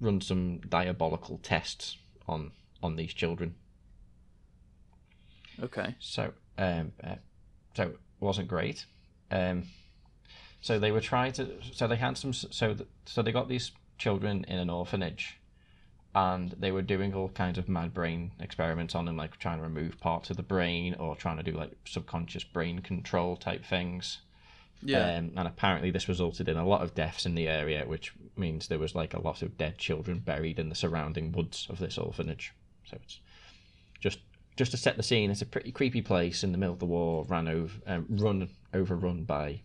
[0.00, 1.96] run some diabolical tests
[2.28, 2.50] on
[2.82, 3.54] on these children
[5.62, 5.94] Okay.
[5.98, 7.14] so um uh,
[7.74, 8.84] so it wasn't great
[9.32, 9.64] um
[10.60, 13.72] so they were trying to so they had some so th- so they got these
[13.98, 15.38] children in an orphanage
[16.14, 19.62] and they were doing all kinds of mad brain experiments on them like trying to
[19.62, 24.18] remove parts of the brain or trying to do like subconscious brain control type things
[24.82, 25.16] Yeah.
[25.16, 28.66] um, and apparently this resulted in a lot of deaths in the area, which means
[28.68, 31.96] there was like a lot of dead children buried in the surrounding woods of this
[31.96, 32.52] orphanage.
[32.84, 33.20] So it's
[34.00, 34.18] just
[34.56, 35.30] just to set the scene.
[35.30, 38.48] It's a pretty creepy place in the middle of the war, ran over, um, run
[38.74, 39.60] overrun by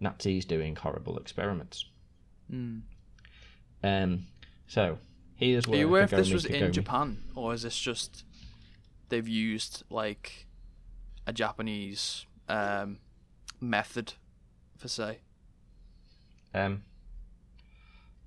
[0.00, 1.84] Nazis doing horrible experiments.
[2.50, 2.78] Hmm.
[3.82, 4.26] Um,
[4.66, 4.98] so
[5.36, 8.24] here's Are where you aware if this Kagome was in Japan or is this just
[9.08, 10.46] they've used like
[11.26, 12.98] a Japanese um,
[13.60, 14.14] method
[14.76, 15.18] for say,
[16.54, 16.82] Um,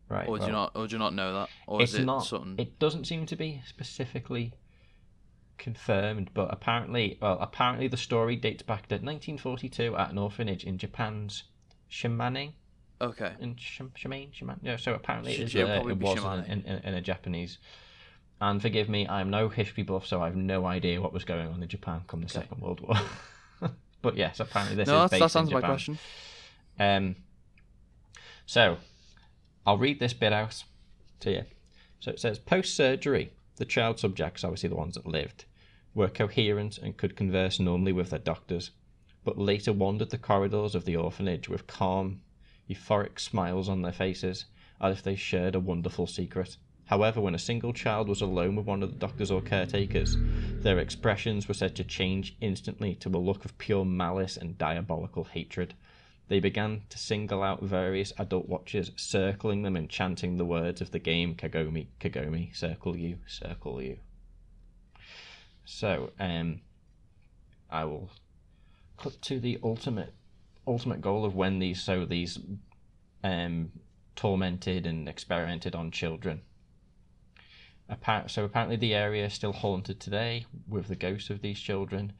[0.07, 0.27] right.
[0.27, 2.19] or do you not, or do you not know that, or it's is it not.
[2.19, 2.55] something?
[2.57, 4.53] It doesn't seem to be specifically
[5.63, 10.78] confirmed, but apparently, well, apparently the story dates back to 1942 at an orphanage in
[10.78, 11.43] Japan's
[11.89, 12.52] Shimane.
[12.99, 13.34] okay.
[13.39, 14.60] In Shim- Shimane, Shimane.
[14.62, 14.76] Yeah.
[14.76, 17.60] So apparently, it's, yeah, uh, it was in, in, in a Japanese.
[18.41, 21.47] And forgive me, I'm no history buff, so I have no idea what was going
[21.47, 22.41] on in Japan come the Okay.
[22.41, 23.71] Second World War.
[24.02, 25.97] but yes, apparently this no, is based that in answers my question.
[26.78, 27.15] Um,
[28.45, 28.78] so,
[29.65, 30.62] I'll read this bit out
[31.21, 31.43] to you.
[32.02, 35.45] So it says post surgery, the child subjects, obviously the ones that lived,
[35.95, 38.71] were coherent and could converse normally with their doctors,
[39.23, 42.21] but later wandered the corridors of the orphanage with calm,
[42.67, 44.45] euphoric smiles on their faces,
[44.82, 46.58] as if they shared a wonderful secret.
[46.86, 50.17] However, when a single child was alone with one of the doctors or caretakers,
[50.62, 55.23] their expressions were said to change instantly to a look of pure malice and diabolical
[55.23, 55.73] hatred.
[56.27, 60.91] They began to single out various adult watchers, circling them and chanting the words of
[60.91, 63.99] the game Kagomi, Kagomi, circle you, circle you.
[65.65, 66.62] So, um,
[67.69, 68.10] I will
[68.97, 70.13] cut to the ultimate
[70.65, 72.39] ultimate goal of when these so these
[73.23, 73.71] um
[74.15, 76.41] tormented and experimented on children.
[77.89, 82.13] Appar- so apparently the area is still haunted today with the ghosts of these children,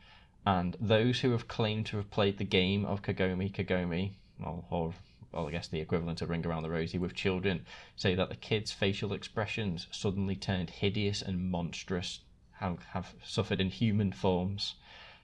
[0.46, 4.94] and those who have claimed to have played the game of Kagomi Kagomi, or, or
[5.32, 8.36] well, I guess the equivalent of Ring Around the Rosie with children, say that the
[8.36, 12.20] kids' facial expressions suddenly turned hideous and monstrous,
[12.64, 14.76] have, have suffered inhuman forms,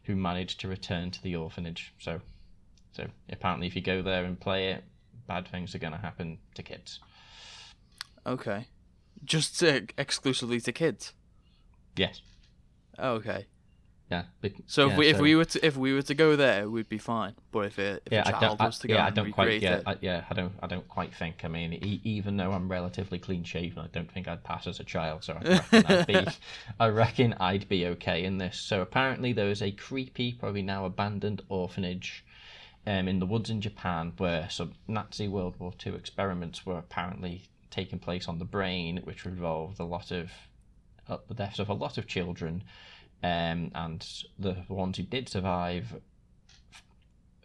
[0.04, 1.94] who managed to return to the orphanage.
[2.00, 2.20] So,
[2.92, 4.84] so apparently, if you go there and play it,
[5.28, 7.00] bad things are going to happen to kids.
[8.26, 8.68] Okay.
[9.24, 11.14] Just to, exclusively to kids.
[11.96, 12.22] Yes.
[12.98, 13.46] Oh, okay.
[14.10, 14.24] Yeah.
[14.42, 16.36] but- So if yeah, we if so- we were to if we were to go
[16.36, 17.36] there, we'd be fine.
[17.52, 19.62] But if it if yeah, a child I, was to go yeah, I don't quite,
[19.62, 21.46] yeah, I, yeah, I don't, I don't quite think.
[21.46, 24.80] I mean, e- even though I'm relatively clean shaven, I don't think I'd pass as
[24.80, 25.24] a child.
[25.24, 26.28] So I reckon I'd be,
[26.80, 28.58] I reckon I'd be okay in this.
[28.60, 32.26] So apparently there is a creepy, probably now abandoned orphanage,
[32.88, 37.44] um, in the woods in Japan where some Nazi World War II experiments were apparently
[37.70, 40.32] taking place on the brain, which involved a lot of
[41.08, 42.64] uh, the deaths of a lot of children,
[43.24, 44.06] um, and
[44.38, 45.96] the ones who did survive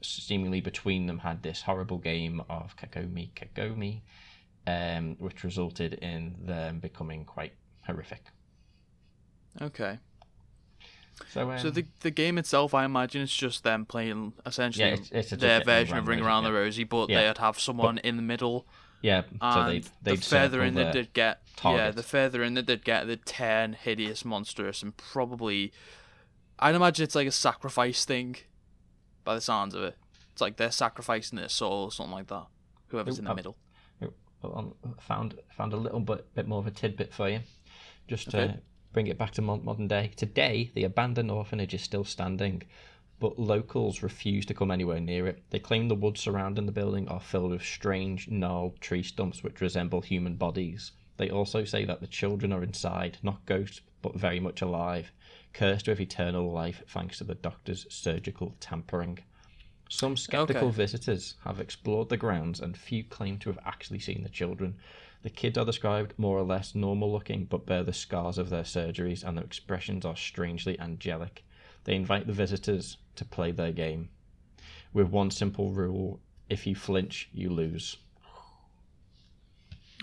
[0.02, 4.02] seemingly between them had this horrible game of Kagomi Kagomi,
[4.66, 7.54] um, which resulted in them becoming quite
[7.86, 8.22] horrific.
[9.62, 9.98] okay.
[11.30, 14.94] So, um, So the the game itself, I imagine, it's just them playing essentially Yeah,
[14.94, 17.22] it's- it's their version of Ring Around the Rosie, but Yeah.
[17.32, 18.66] they'd have someone in the middle,
[19.00, 21.12] yeah, so and they'd, the further in that the- they'd
[21.62, 25.72] get, yeah, the further in that they'd get, they'd turn hideous, monstrous, and probably,
[26.58, 28.36] I'd imagine it's like a sacrifice thing,
[29.24, 29.96] by the sounds of it.
[30.32, 32.46] It's like they're sacrificing their soul or something like that.
[32.88, 33.56] Whoever's in the I've- middle.
[35.00, 37.40] Found found a little bit bit more of a tidbit for you,
[38.06, 38.60] just to Okay.
[38.92, 40.12] bring it back to modern day.
[40.16, 42.62] Today, the abandoned orphanage is still standing,
[43.18, 45.42] but locals refuse to come anywhere near it.
[45.48, 49.62] They claim the woods surrounding the building are filled with strange, gnarled tree stumps which
[49.62, 50.92] resemble human bodies.
[51.16, 55.12] They also say that the children are inside, not ghosts, but very much alive,
[55.52, 59.20] cursed with eternal life thanks to the doctor's surgical tampering.
[59.88, 60.76] Some skeptical Okay.
[60.76, 64.76] visitors have explored the grounds, and few claim to have actually seen the children.
[65.22, 68.64] The kids are described more or less normal looking, but bear the scars of their
[68.64, 71.44] surgeries, and their expressions are strangely angelic.
[71.84, 74.08] They invite the visitors to play their game.
[74.92, 77.96] With one simple rule if you flinch, you lose.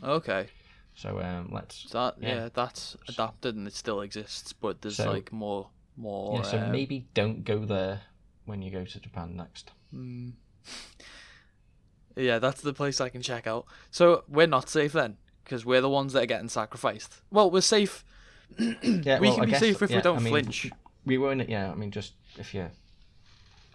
[0.04, 0.47] Okay.
[0.96, 1.86] So um, let's.
[1.92, 2.28] That, Yeah.
[2.36, 2.50] yeah.
[2.54, 6.38] that's adapted and it still exists, but there's So- like more more.
[6.38, 8.02] Yeah, so um, maybe don't go there
[8.46, 9.72] when you go to Japan next.
[9.94, 10.34] Mm.
[12.16, 13.66] Yeah, that's the place I can check out.
[13.90, 17.22] So we're not safe then, because we're the ones that are getting sacrificed.
[17.32, 18.04] Well, we're safe.
[18.60, 20.70] Yeah, we well, can I be guess, safe if yeah, we don't I mean, flinch.
[21.06, 21.48] We won't.
[21.50, 22.70] Yeah, I mean, just if you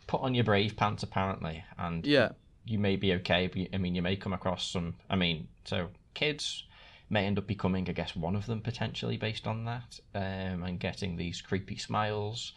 [0.06, 2.32] put on your brave pants, apparently, and Yeah.
[2.66, 3.46] you may be okay.
[3.46, 4.94] But you- I mean, you may come across some.
[5.08, 6.64] I mean, so kids
[7.08, 10.80] may end up becoming, I guess, one of them potentially based on that, um, and
[10.80, 12.52] getting these creepy smiles,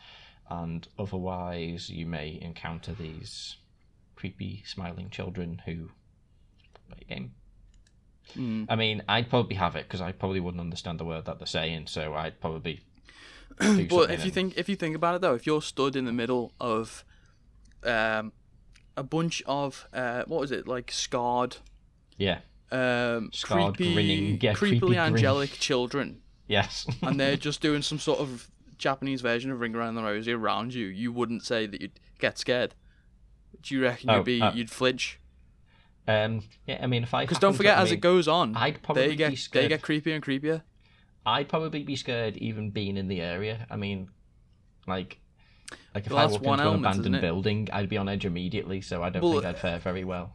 [0.50, 3.58] and otherwise you may encounter these
[4.16, 5.90] creepy smiling children who
[6.88, 7.32] play a game.
[8.36, 8.66] Mm.
[8.70, 11.48] I mean, I'd probably have it because I probably wouldn't understand the word that they're
[11.48, 12.82] saying, so I'd probably.
[13.60, 16.06] But if you and- think if you think about it though, if you're stood in
[16.06, 17.04] the middle of
[17.84, 18.32] um,
[18.96, 21.58] a bunch of uh, what was it like scarred,
[22.18, 22.40] yeah,
[22.72, 24.98] um, Scarred, creepy, yeah, creepily creepy grin.
[25.00, 29.96] angelic children, yes, and they're just doing some sort of Japanese version of Ring Around
[29.96, 32.76] the Rosie around you, you wouldn't say that you'd get scared.
[33.62, 35.20] Do you reckon Oh, you'd be uh, you'd flinch?
[36.08, 36.80] um, yeah.
[36.82, 39.08] I mean, if I Because don't to- forget, I as it goes on, I'd probably
[39.08, 40.62] they get they get creepier and creepier.
[41.26, 43.68] I'd probably be scared even being in the area.
[43.70, 44.10] I mean,
[44.88, 45.20] like,
[45.94, 48.26] like if Well, I walked one into an element, abandoned building, I'd be on edge
[48.26, 48.82] immediately.
[48.82, 50.34] So I don't Well, think I'd fare very well.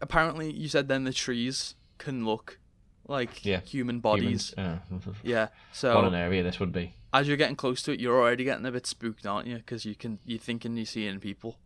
[0.00, 2.58] Apparently, you said then the trees can look
[3.06, 3.60] like Yeah.
[3.60, 4.54] human bodies.
[4.56, 5.48] Humans, uh, Yeah.
[5.82, 6.94] what an area this would be.
[7.12, 9.56] as you're getting close to it, you're already getting a bit spooked, aren't you?
[9.56, 11.58] Because you can you're thinking you're seeing people.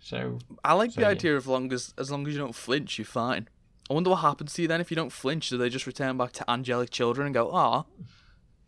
[0.00, 1.12] So I like So, the yeah.
[1.12, 3.48] idea of long as as long as you don't flinch, you're fine.
[3.90, 5.48] I wonder what happens to you then if you don't flinch.
[5.50, 8.04] Do they just return back to angelic children and go, ah, oh,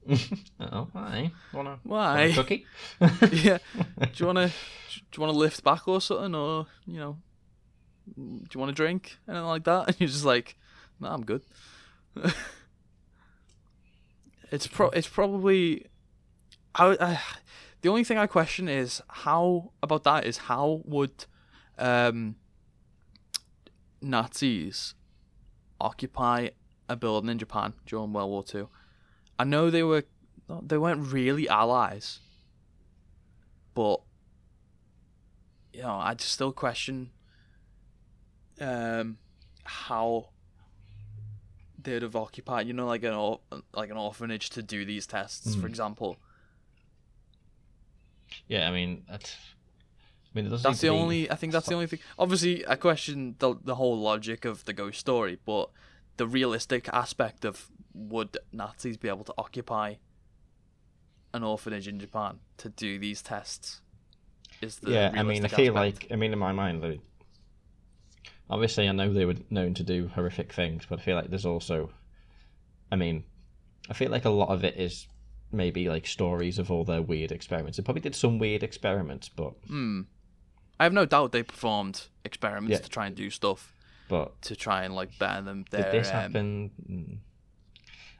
[0.60, 1.30] hi.
[1.52, 2.20] Wanna, want why?
[2.22, 2.66] a cookie?
[3.32, 3.58] yeah.
[4.00, 4.52] Do you wanna do
[5.16, 7.18] you wanna lift back or something, or you know,
[8.16, 9.88] do you want a drink, anything like that?
[9.88, 10.56] And you're just like,
[10.98, 11.42] nah, I'm good.
[14.50, 15.84] it's pro it's probably,
[16.74, 17.20] I, I
[17.82, 21.26] the only thing I question is how about that is how would,
[21.78, 22.36] um,
[24.00, 24.94] Nazis
[25.80, 26.48] occupy
[26.88, 28.68] a building in Japan during World War Two?
[29.38, 30.04] I know they were
[30.62, 32.20] they weren't really allies,
[33.74, 34.00] but
[35.72, 37.10] you know, I just still question
[38.60, 39.18] um
[39.64, 40.30] how
[41.80, 43.40] they'd have occupied, you know, like an or-
[43.72, 45.70] like an orphanage to do these tests, for Mm.
[45.70, 46.18] example.
[48.46, 49.34] Yeah, I mean, that's.
[49.34, 51.30] I mean, it doesn't That's the be- only.
[51.30, 52.00] I think that's the only thing.
[52.18, 55.70] Obviously, I question the the whole logic of the ghost story, but
[56.16, 59.94] the realistic aspect of would Nazis be able to occupy
[61.34, 63.80] an orphanage in Japan to do these tests?
[64.60, 66.02] Is the yeah, I mean, I feel aspect.
[66.10, 67.00] like, I mean, in my mind, like,
[68.50, 71.46] obviously, I know they were known to do horrific things, but I feel like there's
[71.46, 71.90] also,
[72.90, 73.24] I mean,
[73.88, 75.06] I feel like a lot of it is
[75.52, 77.76] maybe like stories of all their weird experiments.
[77.78, 80.02] They probably did some weird experiments, but Hmm.
[80.80, 82.78] I have no doubt they performed experiments Yeah.
[82.78, 83.74] to try and do stuff
[84.08, 85.64] but to try and like better them.
[85.70, 87.20] did this um, happen?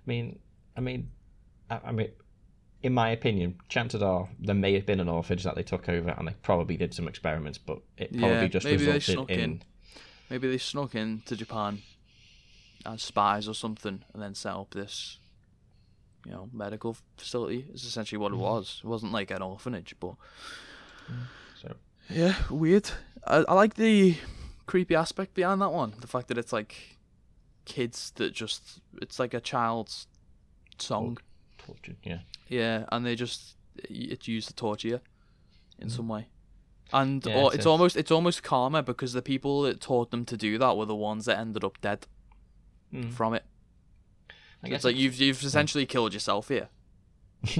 [0.08, 0.10] Mm.
[0.10, 0.38] I mean,
[0.76, 1.10] I mean,
[1.70, 2.08] I, I mean,
[2.82, 6.10] in my opinion, chances are there may have been an orphanage that they took over
[6.10, 9.40] and they probably did some experiments, but it probably Yeah, just maybe they snuck in.
[9.40, 9.62] in.
[10.30, 11.82] Maybe they snuck in to Japan
[12.86, 15.18] as spies or something, and then set up this,
[16.24, 17.66] you know, medical facility.
[17.72, 18.80] Is essentially what it was.
[18.84, 20.14] It wasn't like an orphanage, but
[21.60, 21.74] So
[22.10, 22.90] yeah, weird.
[23.26, 24.16] I, I like the
[24.66, 25.94] creepy aspect behind that one.
[26.00, 26.97] The fact that it's like
[27.68, 30.06] kids that just it's like a child's
[30.78, 31.18] song.
[31.58, 32.20] tortured, yeah.
[32.48, 35.00] Yeah, and they just it's used to torture you
[35.78, 36.26] in some way.
[36.92, 40.10] And Yeah, or it's it's, a- almost it's almost karma because the people that taught
[40.10, 42.06] them to do that were the ones that ended up dead
[42.92, 43.12] Mm.
[43.12, 43.44] from it.
[44.64, 46.68] I It's like you've you've essentially killed yourself here.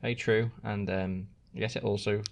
[0.00, 2.22] very true, and um, I guess it also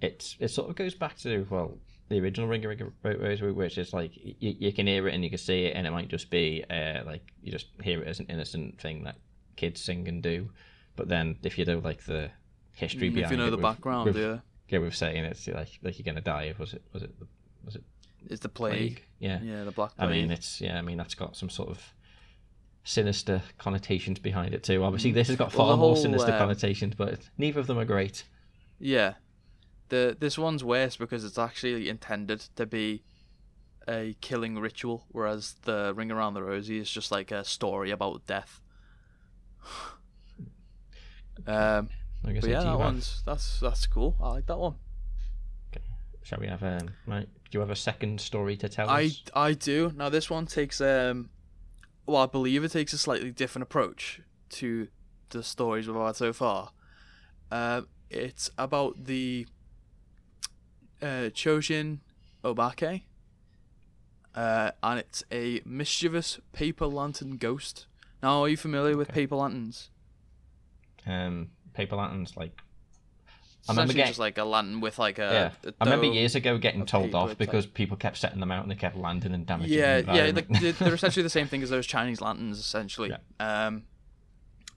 [0.00, 1.76] it's it sort of goes back to well
[2.10, 5.30] the original Ring of Rosary, which is like you, you can hear it and you
[5.30, 8.20] can see it, and it might just be uh, like you just hear it as
[8.20, 9.16] an innocent thing that
[9.56, 10.50] kids sing and do,
[10.96, 12.30] but then if you know like the
[12.72, 15.24] history Mm, behind if you know it the with- background, with, yeah, yeah, with saying
[15.24, 16.52] it's like like you're gonna die.
[16.58, 17.26] Was it was it the
[17.64, 17.84] was it
[18.28, 19.02] it's the plague.
[19.18, 19.40] Yeah.
[19.42, 20.76] Yeah, the black I mean, it's yeah.
[20.78, 21.94] I mean, that's got some sort of
[22.84, 24.82] sinister connotations behind it too.
[24.82, 25.14] Obviously, Mm.
[25.14, 28.24] this has got Well, far more sinister um, connotations, but neither of them are great.
[28.78, 29.14] Yeah.
[29.90, 33.02] The this one's worse because it's actually intended to be
[33.86, 38.26] a killing ritual, whereas the Ring Around the Rosie is just like a story about
[38.26, 38.60] death.
[41.46, 41.88] Um,
[42.24, 44.16] I guess but yeah, that one's that's that's cool.
[44.20, 44.74] I like that one.
[46.22, 46.90] Shall we have um?
[47.06, 49.22] Right, do you have a second story to tell I us?
[49.34, 49.92] I do.
[49.96, 51.30] Now this one takes um,
[52.06, 54.88] well I believe it takes a slightly different approach to
[55.30, 56.72] the stories we've had so far.
[57.50, 59.46] Um, it's about the
[61.02, 61.98] uh, Chochin
[62.44, 63.02] Obake.
[64.34, 67.86] Uh, and it's a mischievous paper lantern ghost.
[68.22, 69.90] Now, are you familiar with paper lanterns?
[71.06, 72.52] Um, paper lanterns, like
[73.68, 74.10] I remember getting.
[74.10, 75.52] just like a lantern with like a.
[75.64, 78.62] yeah, a I remember years ago getting told off because people kept setting them out
[78.62, 79.78] and they kept landing and damaging.
[79.78, 82.58] Yeah, the yeah, they're essentially the same thing as those Chinese lanterns.
[82.58, 83.66] Essentially, Yeah.
[83.66, 83.84] um,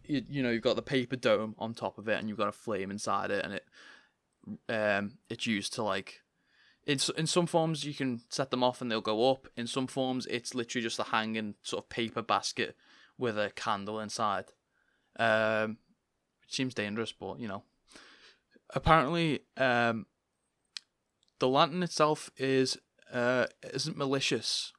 [0.06, 2.47] you, you know, you've got the paper dome on top of it, and you've got
[2.47, 3.66] a flame inside it, and it,
[4.70, 6.22] um, it's used to like,
[6.86, 9.48] in in some forms you can set them off and they'll go up.
[9.56, 12.76] In some forms, it's literally just a hanging sort of paper basket
[13.18, 14.46] with a candle inside.
[15.18, 15.78] Um,
[16.48, 17.64] seems dangerous, but you know,
[18.72, 20.08] apparently, um,
[21.40, 22.78] the lantern itself is
[23.12, 24.74] uh isn't malicious.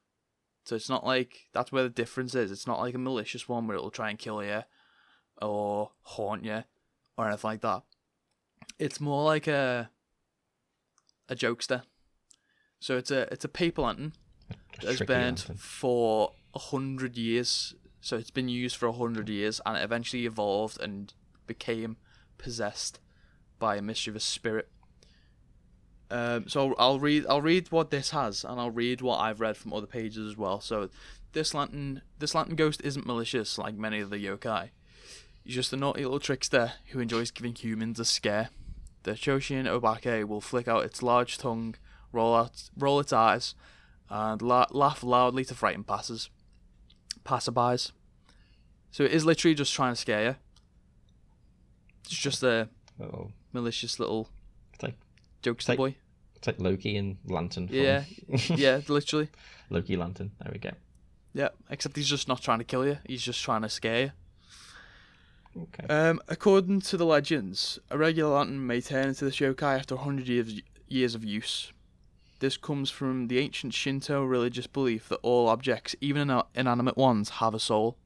[0.64, 2.50] So it's not like that's where the difference is.
[2.50, 4.62] It's not like a malicious one where it'll try and kill you
[5.40, 6.64] or haunt you
[7.16, 7.82] or anything like that.
[8.78, 9.90] It's more like a
[11.28, 11.82] a jokester.
[12.84, 14.12] So it's a it's a paper lantern
[14.82, 15.56] that has been lantern.
[15.56, 17.74] for a hundred years.
[18.02, 21.10] So it's been used for a hundred years, and it eventually evolved and
[21.46, 21.96] became
[22.36, 23.00] possessed
[23.58, 24.68] by a mischievous spirit.
[26.10, 29.56] Um, so I'll read I'll read what this has, and I'll read what I've read
[29.56, 30.60] from other pages as well.
[30.60, 30.90] So
[31.32, 34.72] this lantern this lantern ghost isn't malicious like many of the yokai.
[35.42, 38.50] He's just a naughty little trickster who enjoys giving humans a scare.
[39.04, 41.76] The Chochin Obake will flick out its large tongue,
[42.14, 43.54] roll out roll its eyes,
[44.08, 46.30] and la- laugh loudly to frighten passers
[47.24, 47.92] passerbys.
[48.90, 50.36] So it is literally just trying to scare you.
[52.04, 54.28] It's just a Little, malicious little
[54.72, 54.94] it's like
[55.42, 55.96] jokester like- boy.
[56.36, 57.66] it's like Loki and Lantern.
[57.68, 58.04] From Yeah,
[58.54, 59.28] yeah, literally.
[59.70, 60.30] Loki Lantern.
[60.40, 60.70] There we go.
[61.32, 62.98] Yeah, except he's just not trying to kill you.
[63.06, 64.12] He's just trying to scare you.
[65.62, 65.86] Okay.
[65.92, 70.28] Um, according to the legends, a regular lantern may turn into the yokai after 100
[70.28, 71.72] years, years of use.
[72.44, 77.30] This comes from the ancient Shinto religious belief that all objects, even ina- inanimate ones,
[77.40, 77.96] have a soul.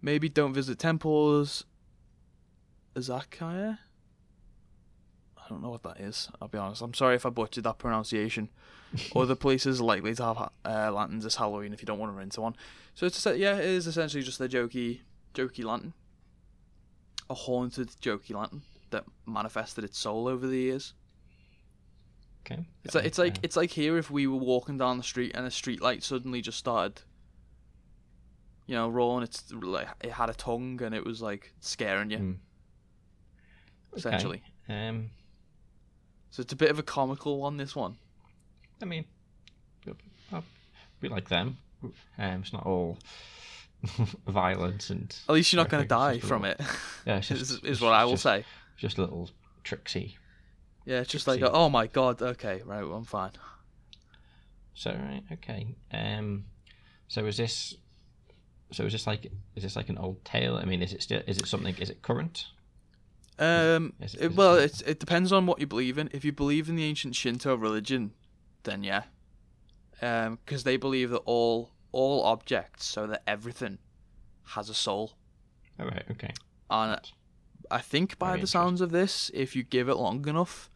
[0.00, 1.66] Maybe don't visit temples.
[2.96, 3.80] Izakaya?
[5.36, 6.80] I don't know what that is, I'll be honest.
[6.80, 8.48] I'm sorry if I butchered that pronunciation.
[9.14, 12.16] Other places are likely to have uh, lanterns this Halloween if you don't want to
[12.16, 12.56] run into one.
[12.94, 15.00] So it's a, yeah, it is essentially just a jokey
[15.34, 15.92] jokey lantern.
[17.28, 20.94] A haunted jokey lantern that manifested its soul over the years.
[22.46, 22.64] Okay.
[22.84, 25.46] It's like it's like it's like here if we were walking down the street and
[25.46, 27.02] a street light suddenly just started
[28.66, 32.18] you know, rolling its like it had a tongue and it was like scaring you,
[32.18, 32.32] Hmm.
[33.96, 34.42] essentially.
[34.68, 35.10] Um,
[36.30, 37.96] So it's a bit of a comical one, this one.
[38.80, 39.04] I mean,
[41.00, 41.58] we like them.
[41.82, 42.98] Um, it's not all
[44.28, 46.70] violence and At least you're not going to die from little- it.
[47.06, 48.44] yeah, it's is, just, is what I will just, say.
[48.76, 49.30] Just a little
[49.64, 50.16] tricksy.
[50.90, 53.30] Yeah, it's just like, oh my god, okay, right, well, I'm fine.
[54.74, 55.76] So right, okay.
[55.92, 56.46] Um,
[57.06, 57.76] so is this?
[58.72, 59.30] So is this like?
[59.54, 60.56] Is this like an old tale?
[60.56, 61.22] I mean, is it still?
[61.28, 61.76] Is it something?
[61.78, 62.46] Is it current?
[63.38, 66.10] Um, Is it- it- is it well, it's, it depends on what you believe in.
[66.12, 68.12] If you believe in the ancient Shinto religion,
[68.64, 69.04] then yeah,
[70.00, 73.78] because they believe that all all objects, so that everything,
[74.54, 75.12] has a soul.
[75.78, 76.04] All right.
[76.10, 76.32] Okay.
[76.68, 77.00] And
[77.70, 80.69] I think by the sounds of this, if you give it long enough,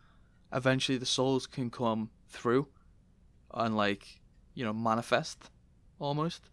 [0.54, 2.68] eventually the souls can come through,
[3.52, 4.20] and like
[4.54, 5.50] you know manifest,
[5.98, 6.48] almost.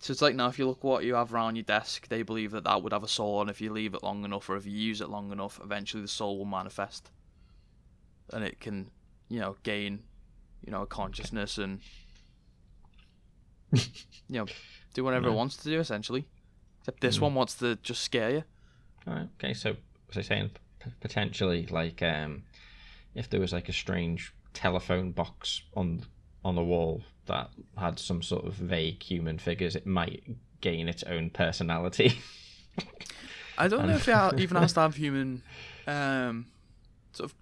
[0.00, 2.52] So it's like now, if you look what you have around your desk, they believe
[2.52, 4.64] that that would have a soul, and if you leave it long enough, or if
[4.64, 7.10] you use it long enough, eventually the soul will manifest,
[8.32, 8.90] and it can,
[9.28, 10.04] you know, gain,
[10.64, 11.80] you know, a consciousness and,
[13.72, 13.80] you
[14.28, 14.46] know,
[14.94, 16.28] do whatever it wants to do essentially.
[16.80, 17.22] Except this Mm.
[17.22, 18.44] one wants to just scare you.
[19.06, 19.28] All right.
[19.42, 19.52] Okay.
[19.54, 19.76] So,
[20.12, 20.50] so saying
[21.00, 22.44] potentially like um,
[23.18, 26.04] if there was like a strange telephone box on
[26.44, 30.22] on the wall that had some sort of vague human figures, it might
[30.60, 32.18] gain its own personality.
[33.58, 35.42] I don't know if it even has to have human
[35.86, 36.46] um,
[37.12, 37.36] sort of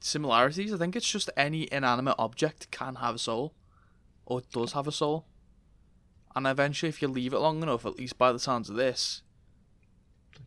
[0.00, 0.72] similarities.
[0.72, 3.54] I think it's just any inanimate object can have a soul,
[4.24, 5.26] or does have a soul.
[6.34, 9.22] And eventually, if you leave it long enough, at least by the sounds of this,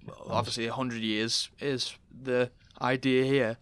[0.06, 2.52] well, obviously a hundred years is the
[2.82, 3.58] idea here.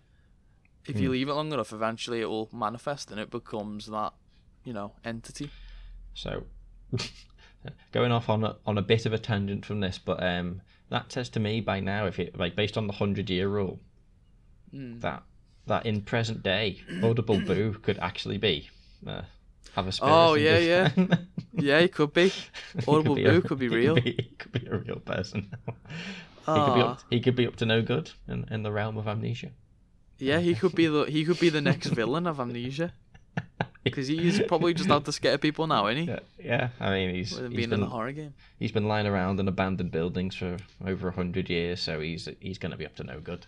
[0.88, 1.14] If you Hmm.
[1.14, 4.14] leave it long enough, eventually it will manifest and it becomes that,
[4.64, 5.50] you know, entity.
[6.14, 6.44] So,
[7.92, 11.12] going off on a, on a bit of a tangent from this, but um, that
[11.12, 13.80] says to me by now, if it like based on the hundred year rule,
[14.74, 15.00] Mm.
[15.02, 15.24] that
[15.68, 18.70] that in present day, Audible Boo could actually be
[19.08, 19.22] uh,
[19.74, 20.12] have a spirit.
[20.12, 20.90] Oh, yeah, yeah.
[21.54, 22.30] Yeah, it could be.
[22.76, 23.96] He Audible be Boo a- could be he real.
[23.96, 25.52] he could be a real person.
[25.68, 26.92] he could be Ah.
[26.92, 27.02] up.
[27.10, 29.52] He could be up to no good in, in the realm of amnesia.
[30.18, 32.94] Yeah, he could be the he could be the next villain of Amnesia
[33.84, 36.10] because he's probably just out to scare people now, isn't he?
[36.10, 36.70] Yeah, yeah.
[36.80, 38.34] I mean, he's he's been in a horror game.
[38.58, 42.58] he's been lying around in abandoned buildings for over a hundred years, so he's he's
[42.58, 43.46] going to be up to no good.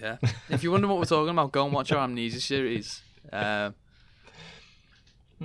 [0.00, 0.16] Yeah.
[0.48, 3.02] if you wonder what we're talking about, go and watch our Amnesia series.
[3.32, 3.74] Um,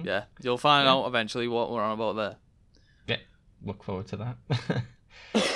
[0.01, 2.35] yeah, you'll find out eventually what we're on about there.
[3.07, 3.17] Yeah,
[3.63, 4.37] look forward to that.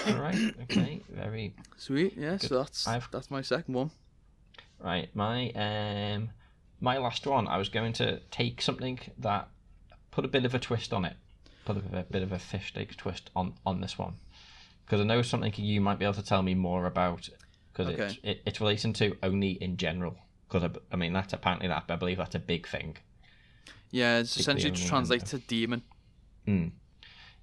[0.07, 0.53] All right.
[0.63, 1.01] Okay.
[1.09, 2.13] Very Sweet.
[2.17, 2.37] Yeah.
[2.37, 3.91] So that's I've- that's my second one.
[4.79, 6.29] Right, my um,
[6.79, 7.47] my last one.
[7.47, 9.47] I was going to take something that
[10.11, 11.15] put a bit of a twist on it,
[11.65, 14.13] put a bit of a, bit of a fish steak twist on on this one,
[14.85, 17.27] because I know something you might be able to tell me more about,
[17.73, 18.19] because it's Okay.
[18.23, 20.15] it, it's relating to Oni in general.
[20.47, 22.97] Because I, I mean that's apparently that I believe that's a big thing.
[23.91, 25.81] Yeah, it's essentially translates to demon.
[26.47, 26.71] Mm.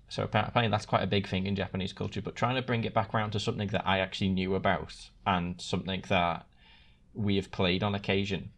[0.08, 2.22] So apparently that's quite a big thing in Japanese culture.
[2.22, 4.94] But trying to bring it back around to something that I actually knew about
[5.26, 6.46] and something that
[7.14, 8.50] we have played on occasion.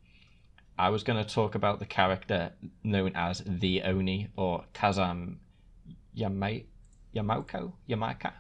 [0.79, 2.53] I was going to talk about the character
[2.85, 5.39] known as the Oni or Kazan
[6.17, 6.65] Yamai
[7.15, 8.33] Yamauko Yamaka,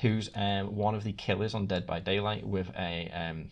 [0.00, 3.50] who's um, one of the killers on Dead by Daylight with a um,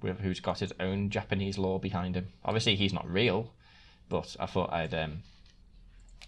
[0.00, 2.28] with who's got his own Japanese lore behind him.
[2.44, 3.52] Obviously, he's not real,
[4.08, 5.22] but I thought I'd um,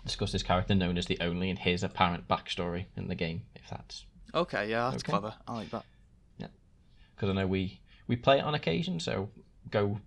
[0.05, 3.68] discuss this character known as the Oni and his apparent backstory in the game, if
[3.71, 4.05] that's
[4.35, 5.12] Okay, yeah, that's Okay.
[5.12, 5.35] clever.
[5.49, 5.85] I like that.
[6.39, 6.49] Yeah,
[7.14, 7.81] because I know we
[8.11, 8.99] we play it on occasion.
[8.99, 9.31] So
[9.71, 10.01] go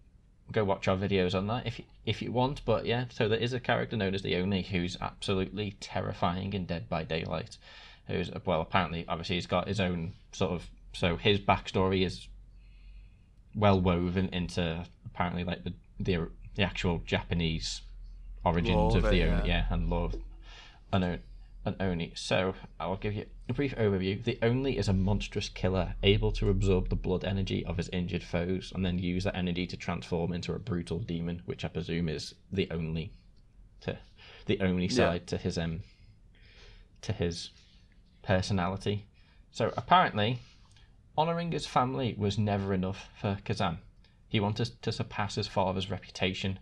[0.52, 2.64] go watch our videos on that if you, if you want.
[2.66, 6.66] But yeah, so there is a character known as the Oni who's absolutely terrifying in
[6.66, 7.58] Dead by Daylight.
[8.08, 10.70] Who's well, apparently, obviously, he's got his own sort of.
[10.92, 12.28] So his backstory is
[13.56, 17.84] well woven into apparently like the the, the actual Japanese
[18.44, 19.46] origins of the Oni, yeah.
[19.46, 20.16] yeah, and lore of
[20.92, 21.18] an, uh,
[21.66, 22.12] an Oni.
[22.16, 24.24] So I'll give you a brief overview.
[24.24, 28.24] The Oni is a monstrous killer, able to absorb the blood energy of his injured
[28.24, 32.10] foes and then use that energy to transform into a brutal demon, which I presume
[32.10, 33.12] is the only
[33.82, 33.98] to
[34.46, 34.96] the only Yeah.
[34.96, 35.82] side to his um
[37.02, 37.50] to his
[38.22, 39.06] personality.
[39.52, 40.40] So apparently,
[41.18, 43.80] honouring his family was never enough for Kazan.
[44.28, 46.60] He wanted to surpass his father's reputation,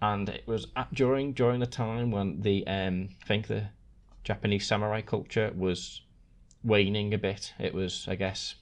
[0.00, 3.68] and it was at, during during the time when the um, I think the
[4.24, 6.02] Japanese samurai culture was
[6.64, 7.52] waning a bit.
[7.58, 8.54] It was, I guess,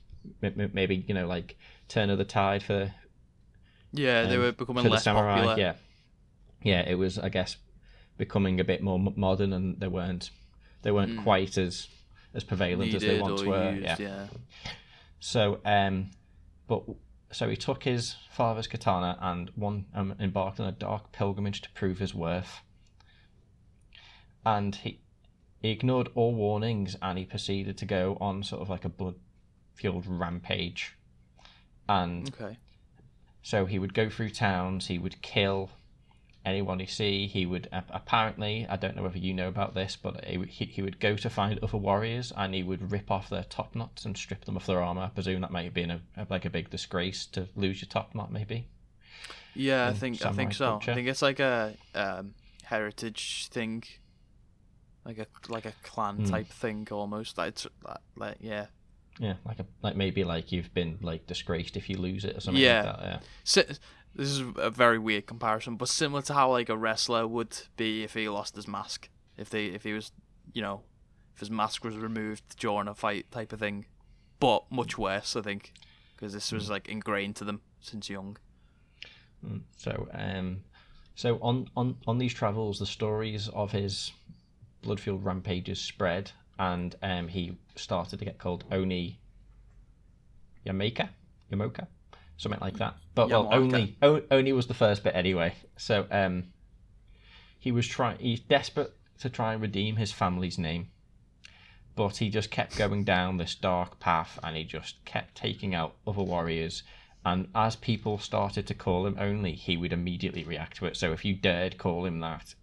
[0.42, 1.56] m- m- maybe you know like
[1.88, 2.92] turn of the tide for
[3.92, 5.34] Yeah, they um, were becoming less samurai.
[5.34, 5.58] popular.
[5.58, 5.72] Yeah,
[6.62, 7.56] yeah, it was, I guess,
[8.16, 10.30] becoming a bit more m- modern, and they weren't
[10.82, 11.88] they weren't quite as
[12.34, 13.20] as prevalent as they.
[13.20, 13.72] Once were.
[13.72, 13.96] used, yeah.
[13.98, 14.26] yeah.
[15.18, 16.10] So, um,
[16.66, 16.82] but
[17.32, 21.70] so he took his father's katana and one um, embarked on a dark pilgrimage to
[21.72, 22.60] prove his worth.
[24.44, 25.00] And he
[25.60, 30.06] he ignored all warnings and he proceeded to go on sort of like a blood-fueled
[30.06, 30.96] rampage.
[31.88, 32.56] And Okay.
[33.42, 35.70] so he would go through towns, he would kill
[36.46, 37.26] anyone he see.
[37.26, 40.80] He would apparently, I don't know whether you know about this, but he, would- he,
[40.82, 44.16] would go to find other warriors and he would rip off their top knots and
[44.16, 45.02] strip them of their armor.
[45.02, 47.88] I presume that might have been a, a- like a big disgrace to lose your
[47.90, 48.66] top knot, maybe.
[49.54, 50.64] Yeah, I think I think so.
[50.66, 50.92] culture.
[50.92, 53.82] I think it's like a um, heritage thing,
[55.10, 56.24] like a like a clan Hmm.
[56.24, 57.38] type thing almost.
[57.38, 57.66] Like, it's,
[58.16, 58.66] like, yeah.
[59.18, 62.40] Yeah, like a like maybe like you've been like disgraced if you lose it or
[62.40, 62.82] something Yeah.
[62.84, 63.02] like that.
[63.04, 63.18] Yeah.
[63.44, 63.78] Si-
[64.14, 68.02] this is a very weird comparison, but similar to how like a wrestler would be
[68.02, 70.12] if he lost his mask, if they if he was,
[70.52, 70.82] you know,
[71.34, 73.86] if his mask was removed during a fight type of thing,
[74.40, 75.72] but much worse, I think,
[76.16, 78.36] because this was like ingrained to them since young.
[79.46, 79.62] Mm.
[79.76, 80.60] So, um,
[81.14, 84.12] so on, on, on these travels, the stories of his
[84.82, 89.18] blood-fueled rampages spread, and um, he started to get called Oni
[90.66, 91.08] Yamaka,
[91.52, 91.86] Yamoka,
[92.36, 92.96] something like that.
[93.14, 93.54] But well, Yamaka.
[93.54, 95.54] only o- Oni was the first bit anyway.
[95.76, 96.52] So, um,
[97.58, 98.18] he was trying.
[98.18, 100.88] He's desperate to try and redeem his family's name,
[101.94, 105.96] but he just kept going down this dark path, and he just kept taking out
[106.06, 106.82] other warriors.
[107.24, 110.96] And as people started to call him Oni, he would immediately react to it.
[110.96, 112.54] So if you dared call him that,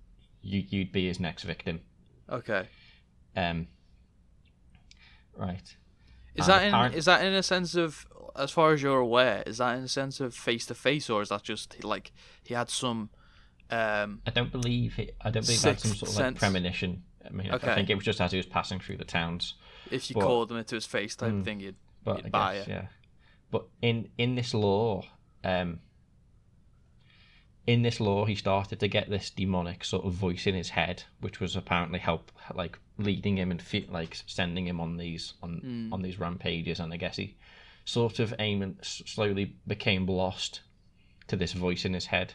[0.42, 1.82] you, you'd be his next victim.
[2.30, 2.68] Okay.
[3.36, 3.68] Um,
[5.36, 5.76] right.
[6.36, 8.06] Is And that in apparent- is that in a sense of
[8.36, 11.22] as far as you're aware, is that in a sense of face to face or
[11.22, 12.12] is that just like
[12.44, 13.10] he had some
[13.72, 16.40] um I don't believe he, I don't believe that's some sort of like sense.
[16.40, 17.04] premonition.
[17.26, 17.72] I mean, I- Okay.
[17.72, 19.56] I think it was just as he was passing through the towns.
[19.90, 22.30] if you But- called him into his face type of thing you'd, But you'd I
[22.30, 22.70] buy guess, it.
[22.72, 22.88] yeah.
[23.52, 25.04] But in in this lore,
[25.44, 25.80] um,
[27.68, 31.04] in this lore, he started to get this demonic sort of voice in his head,
[31.20, 35.58] which was apparently help like leading him and fe- like sending him on these on
[35.60, 35.94] Hmm.
[35.94, 36.80] on these rampages.
[36.80, 37.36] And I guess he
[37.86, 40.62] sort of aim and slowly became lost
[41.28, 42.34] to this voice in his head.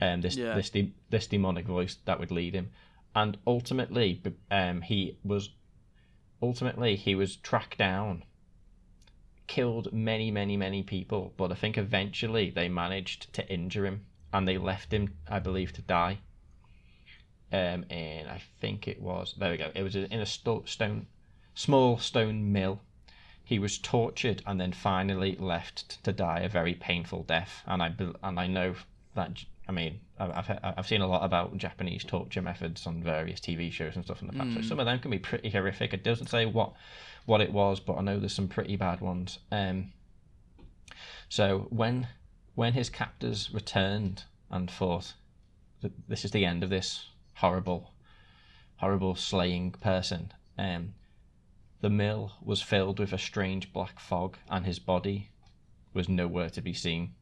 [0.00, 0.54] Um, this Yeah.
[0.54, 2.70] this de- this demonic voice that would lead him,
[3.14, 5.48] and ultimately, um, he was
[6.42, 8.22] ultimately he was tracked down
[9.46, 14.46] killed many many many people but i think eventually they managed to injure him and
[14.46, 16.18] they left him i believe to die
[17.52, 21.06] um and i think it was there we go it was in a sto- stone
[21.54, 22.80] small stone mill
[23.44, 27.94] he was tortured and then finally left to die a very painful death and i
[28.22, 28.74] and i know
[29.14, 33.40] that i mean I've, I've I've seen a lot about Japanese torture methods on various
[33.40, 34.54] TV shows and stuff in the past.
[34.54, 35.92] So some of them can be pretty horrific.
[35.92, 36.72] It doesn't say what
[37.26, 39.38] what it was, but I know there's some pretty bad ones.
[39.52, 39.92] Um,
[41.28, 42.08] so when
[42.54, 45.12] when his captors returned and thought
[45.82, 47.92] that this is the end of this horrible,
[48.76, 50.94] horrible slaying person, um,
[51.82, 55.30] the mill was filled with a strange black fog, and his body
[55.92, 57.14] was nowhere to be seen,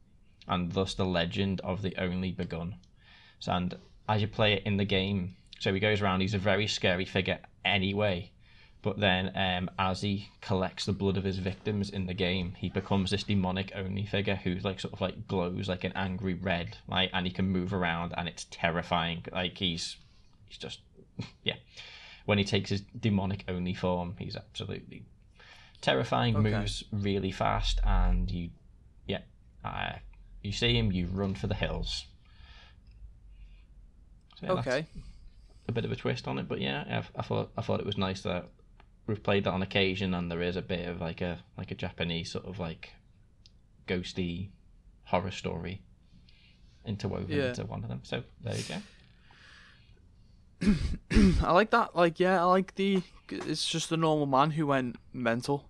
[0.46, 2.76] and thus the legend of the Oni begun.
[3.40, 3.74] So, and
[4.09, 6.20] as you play it in the game, so he goes around.
[6.20, 8.30] He's a very scary figure anyway,
[8.85, 12.68] But then, um, as he collects the blood of his victims in the game, he
[12.68, 16.76] becomes this demonic Oni figure who like sort of like glows like an angry red,
[16.87, 17.09] right?
[17.14, 19.24] And he can move around, and it's terrifying.
[19.32, 19.97] Like he's
[20.47, 20.80] he's just
[21.45, 21.57] yeah.
[22.26, 25.05] When he takes his demonic Oni form, he's absolutely
[25.80, 26.37] terrifying.
[26.37, 26.51] Okay.
[26.59, 28.51] Moves really fast, and you
[29.07, 29.20] yeah,
[29.64, 29.93] uh,
[30.43, 32.05] you see him, you run for the hills.
[34.41, 34.87] So, yeah, Okay.
[35.68, 37.87] a bit of a twist on it, but yeah, I, I thought I thought it
[37.87, 38.51] was nice that
[39.07, 41.74] we've played that on occasion, and there is a bit of like a like a
[41.74, 42.90] Japanese sort of like
[43.86, 44.48] ghosty
[45.05, 45.82] horror story
[46.86, 47.48] interwoven Yeah.
[47.48, 48.00] into one of them.
[48.05, 48.76] So there you go.
[51.42, 51.94] I like that.
[51.94, 53.02] Like, yeah, I like the.
[53.30, 55.68] It's just a normal man who went mental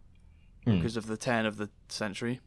[0.65, 0.77] Hmm.
[0.77, 2.41] because of the turn of the century,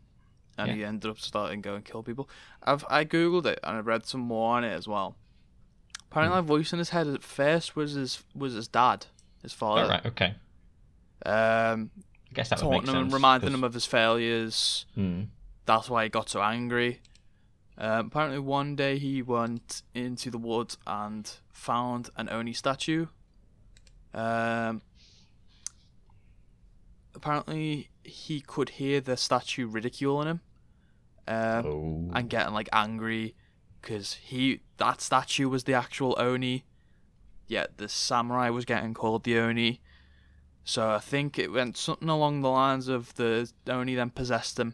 [0.57, 0.73] and Yeah.
[0.75, 2.29] he ended up starting go and kill people.
[2.63, 5.15] I've I googled it and I read some more on it as well.
[6.09, 6.45] Apparently, Hmm.
[6.47, 9.05] that voice in his head at first was his was his dad,
[9.43, 9.83] his father.
[9.83, 10.35] All right, okay.
[11.26, 11.91] Um,
[12.32, 13.53] I guess that would make taunting him and sense.
[13.53, 14.86] him of his failures.
[14.95, 15.24] Hmm.
[15.65, 17.01] That's why he got so angry.
[17.78, 23.07] Um, apparently, one day he went into the woods and found an Oni statue.
[24.13, 24.82] Um,
[27.13, 30.41] apparently, he could hear the statue ridiculing him
[31.28, 33.36] um, oh, and getting like angry
[33.82, 36.65] because he that statue was the actual Oni,
[37.47, 39.82] yet the samurai was getting called the Oni.
[40.68, 44.74] So I think it went something along the lines of the Oni then possessed him,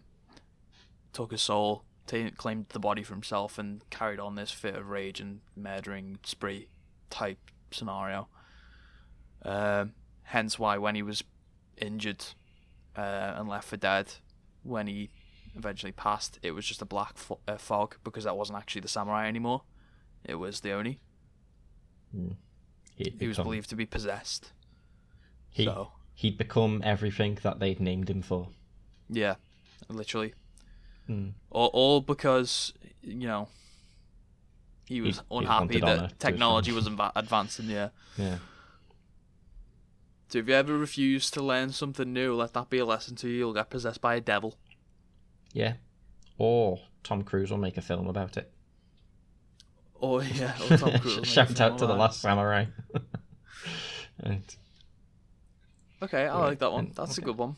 [1.14, 4.90] took his soul, ta claimed the body for himself, and carried on this fit of
[4.90, 6.68] rage and murdering spree
[7.12, 7.38] type
[7.70, 8.28] scenario.
[9.44, 11.24] Um, hence why when he was
[11.78, 12.26] injured
[12.98, 14.16] uh, and left for dead,
[14.64, 15.12] when he
[15.54, 18.88] eventually passed, it was just a black fo- uh, fog because that wasn't actually the
[18.88, 19.62] samurai anymore.
[20.26, 21.02] It was the Oni.
[22.96, 24.54] he'd He was believed to be possessed.
[25.54, 28.50] He, So he'd become everything that they'd named him for.
[29.10, 29.36] yeah,
[29.90, 30.34] literally.
[31.08, 31.30] Hmm.
[31.52, 33.48] All, all because you know
[34.86, 37.70] he was He- he unhappy to that technology was adva- advancing.
[37.70, 37.90] Yeah.
[38.18, 38.38] Yeah.
[40.30, 43.30] So if you ever refuse to learn something new, let that be a lesson to
[43.30, 43.38] you.
[43.38, 44.56] You'll get possessed by a devil.
[45.54, 45.74] Yeah.
[46.40, 48.52] Or Tom Cruise will make a film about it.
[50.02, 51.04] Oh yeah, or Tom Cruise.
[51.06, 52.20] will make a Shout out to the Last.
[52.22, 52.66] Samurai.
[54.26, 54.58] right.
[56.04, 56.92] Okay, I like that one.
[56.96, 57.56] That's a good one.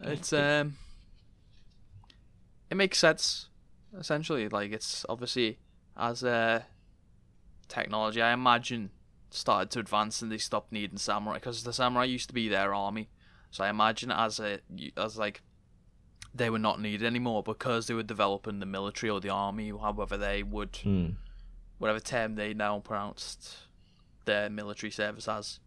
[0.00, 0.76] It's um,
[2.70, 3.48] it makes sense.
[3.98, 5.58] Essentially, like it's obviously
[5.96, 6.62] as uh,
[7.68, 8.90] technology, I imagine,
[9.30, 12.74] started to advance and they stopped needing samurai because the samurai used to be their
[12.74, 13.08] army.
[13.50, 14.60] So I imagine as a
[14.96, 15.40] as like
[16.34, 20.18] they were not needed anymore because they were developing the military or the army, however
[20.18, 21.10] they would Hmm.
[21.78, 23.56] whatever term they now pronounced
[24.26, 25.58] their military service as,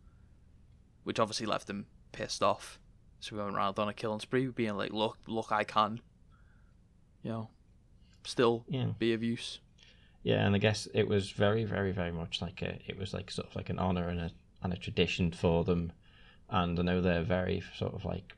[1.04, 2.80] which obviously left them pissed off.
[3.20, 6.02] So we went around on a killing spree, being like, "Look, look, I can,
[7.24, 7.50] you know,
[8.24, 8.92] still Yeah.
[8.98, 9.60] be of use."
[10.24, 12.80] Yeah, and I guess it was very, very, very much like a.
[12.88, 14.32] It was like sort of like an honor and a
[14.64, 15.92] and a tradition for them,
[16.50, 18.34] and I know they're very sort of like,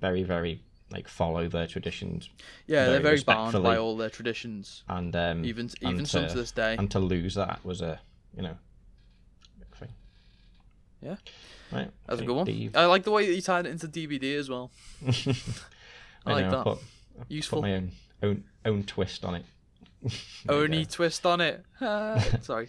[0.00, 2.30] very, very like follow their traditions,
[2.66, 6.22] Yeah, they're Very very bound by all their traditions, and um, even and even some
[6.24, 6.76] to- to this day.
[6.78, 8.00] and to lose that was a
[8.34, 8.56] you know,
[9.74, 9.92] thing.
[11.02, 11.16] Yeah.
[11.72, 11.90] Right.
[12.06, 12.46] That's a good one.
[12.46, 14.70] do you- I like the way that you tied it into DBD as well.
[15.06, 16.64] I like know, that.
[16.64, 16.78] Put,
[17.28, 17.60] Useful.
[17.62, 17.92] put my own
[18.22, 19.44] own own twist on it.
[20.48, 21.64] Only twist on it.
[22.42, 22.68] Sorry.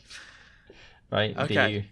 [1.11, 1.35] right.
[1.35, 1.71] Do Okay.
[1.73, 1.87] you, do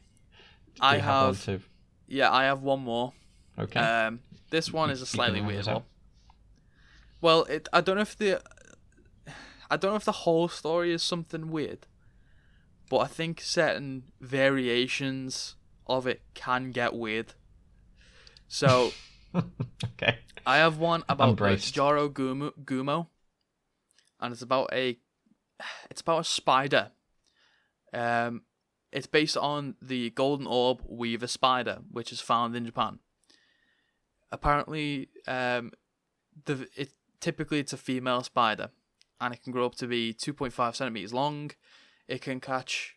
[0.82, 1.68] I you have, have.
[2.08, 3.14] Yeah, I have one more.
[3.60, 3.80] okay.
[3.80, 5.84] Um, this one is a slightly weird one.
[7.22, 8.42] Well, it I don't know if the
[9.70, 11.86] I don't know if the whole story is something weird,
[12.90, 15.56] but I think certain variations
[15.88, 17.34] of it can get weird.
[18.48, 18.92] So
[19.36, 20.20] okay.
[20.46, 21.38] I have one about.
[21.72, 23.08] Joro Gumo, Gumo,
[24.20, 24.98] and it's about a
[25.90, 26.92] it's about a spider.
[27.94, 28.44] Um,
[28.92, 33.00] it's based on the golden orb weaver spider, which is found in Japan.
[34.32, 35.72] Apparently, um,
[36.46, 38.70] the it typically it's a female spider,
[39.20, 41.52] and it can grow up to be two point five centimeters long.
[42.08, 42.96] It can catch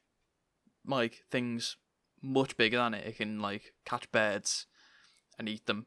[0.86, 1.76] like things
[2.22, 3.06] much bigger than it.
[3.06, 4.66] It can like catch birds
[5.38, 5.86] and eat them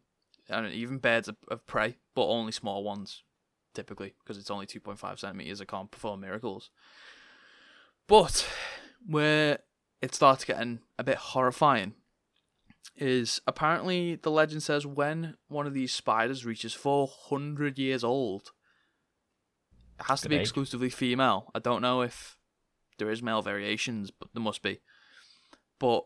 [0.50, 3.24] and even birds of, of prey, but only small ones,
[3.74, 5.62] typically, because it's only 2.5 centimeters.
[5.62, 6.70] It can't perform miracles.
[8.08, 8.48] But
[9.06, 9.60] where
[10.02, 11.94] it starts getting a bit horrifying
[12.98, 18.52] is apparently the legend says when one of these spiders reaches 400 years old,
[20.00, 20.42] it has to be age.
[20.42, 21.52] exclusively female.
[21.56, 22.38] I don't know if
[23.00, 24.82] there is male variations, but there must be.
[25.80, 26.06] But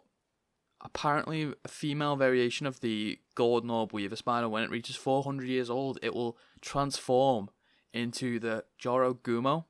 [0.82, 5.70] apparently a female variation of the golden orb weaver spider, when it reaches 400 years
[5.70, 7.50] old, it will transform
[7.94, 9.66] into the Jorogumo,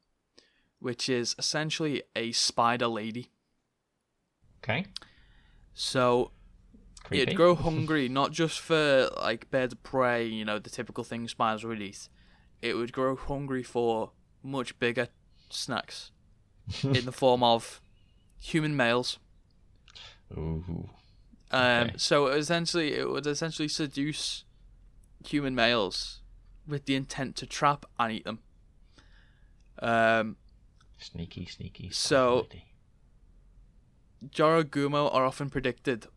[0.79, 3.31] which is essentially a spider lady.
[4.63, 4.85] Okay.
[5.73, 6.31] So
[7.03, 7.23] Creepy.
[7.23, 11.31] it'd grow hungry not just for like birds of prey, you know, the typical things
[11.31, 12.09] spiders would eat.
[12.61, 14.11] It would grow hungry for
[14.43, 15.07] much bigger
[15.49, 16.11] snacks
[16.83, 17.81] in the form of
[18.39, 19.19] human males.
[20.35, 20.89] Ooh.
[21.51, 21.93] Um, Okay.
[21.97, 24.43] So essentially, it would essentially seduce
[25.25, 26.21] human males
[26.67, 28.39] with the intent to trap and eat them.
[29.79, 30.35] Um,
[30.97, 31.89] Sneaky, sneaky.
[31.91, 32.47] So-
[34.29, 36.07] Jorogumo are often predicted,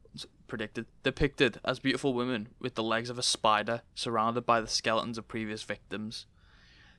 [0.48, 5.18] predicted, depicted as beautiful women with the legs of a spider, surrounded by the skeletons
[5.18, 6.26] of previous victims.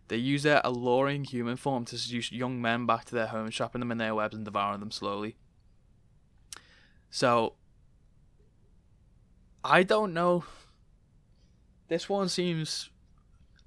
[0.09, 3.79] They use their alluring human form to seduce young men back to their homes, trapping
[3.79, 5.37] them in their webs and devouring them slowly.
[7.11, 7.53] So,
[9.63, 10.45] I don't know.
[11.87, 12.89] This one seems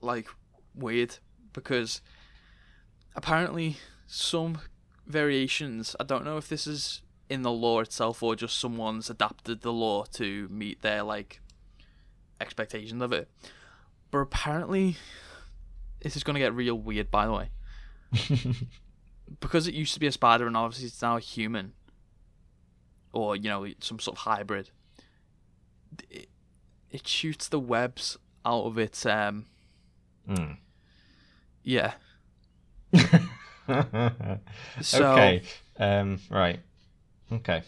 [0.00, 0.28] like
[0.74, 1.18] weird
[1.52, 2.00] because
[3.14, 3.76] apparently
[4.06, 4.58] some
[5.06, 5.94] variations.
[6.00, 9.72] I don't know if this is in the lore itself or just someone's adapted the
[9.72, 11.40] lore to meet their like
[12.40, 13.28] expectations of it.
[14.10, 14.96] But apparently,
[16.00, 17.10] this is going to get real weird.
[17.10, 17.50] By the way,
[19.40, 21.72] because it used to be a spider and obviously it's now a human,
[23.14, 24.70] or you know some sort of hybrid.
[26.10, 26.28] It,
[26.90, 29.46] it shoots the webs out of its um
[30.28, 30.56] Mm.
[31.62, 31.94] yeah.
[34.80, 35.42] So okay.
[35.78, 36.20] Um.
[36.30, 36.60] Right.
[37.32, 37.62] Okay.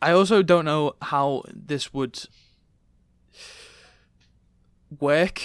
[0.00, 2.22] I also don't know how this would
[5.00, 5.42] work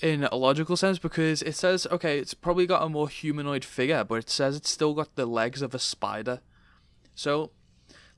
[0.00, 4.04] in a logical sense because it says okay, it's probably got a more humanoid figure,
[4.04, 6.40] but it says it's still got the legs of a spider.
[7.14, 7.50] So,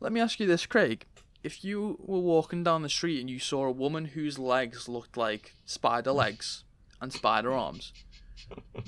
[0.01, 1.07] let me ask you this, Craig.
[1.43, 5.17] If you were walking down the street and you saw a woman whose legs looked
[5.17, 6.65] like spider legs
[7.01, 7.93] and spider arms,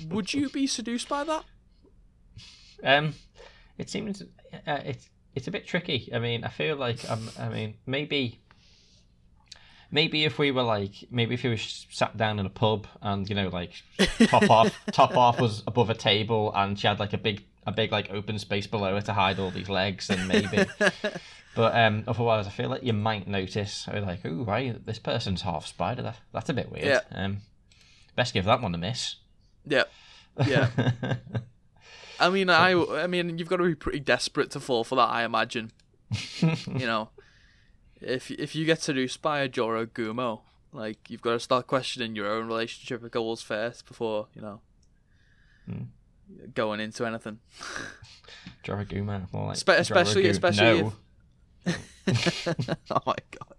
[0.07, 1.43] would you be seduced by that?
[2.83, 3.13] Um.
[3.79, 6.09] It seems uh, it's it's a bit tricky.
[6.13, 7.29] I mean, I feel like um.
[7.39, 8.41] I mean, maybe.
[9.91, 13.27] Maybe if we were like, maybe if we were sat down in a pub and
[13.27, 13.71] you know, like
[14.27, 17.71] top off, top off was above a table and she had like a big, a
[17.71, 20.65] big like open space below it to hide all these legs, and maybe.
[21.55, 25.41] But um, otherwise, I feel like you might notice, or like, oh, right, this person's
[25.41, 26.03] half spider.
[26.03, 26.85] That, that's a bit weird.
[26.85, 27.01] Yeah.
[27.11, 27.41] Um,
[28.15, 29.15] best give that one a miss.
[29.65, 29.83] Yeah.
[30.45, 30.69] Yeah.
[32.19, 35.09] I mean, I, I mean, you've got to be pretty desperate to fall for that.
[35.09, 35.71] I imagine.
[36.39, 37.09] you know,
[37.99, 40.41] if if you get seduced by a Joro Gumo,
[40.71, 44.61] like you've got to start questioning your own relationship with goals first before you know
[45.69, 45.83] Hmm.
[46.53, 47.39] Going into anything.
[48.63, 50.93] Joraguma, more like Spe- especially- Joragu- especially no.
[52.91, 53.55] oh my god,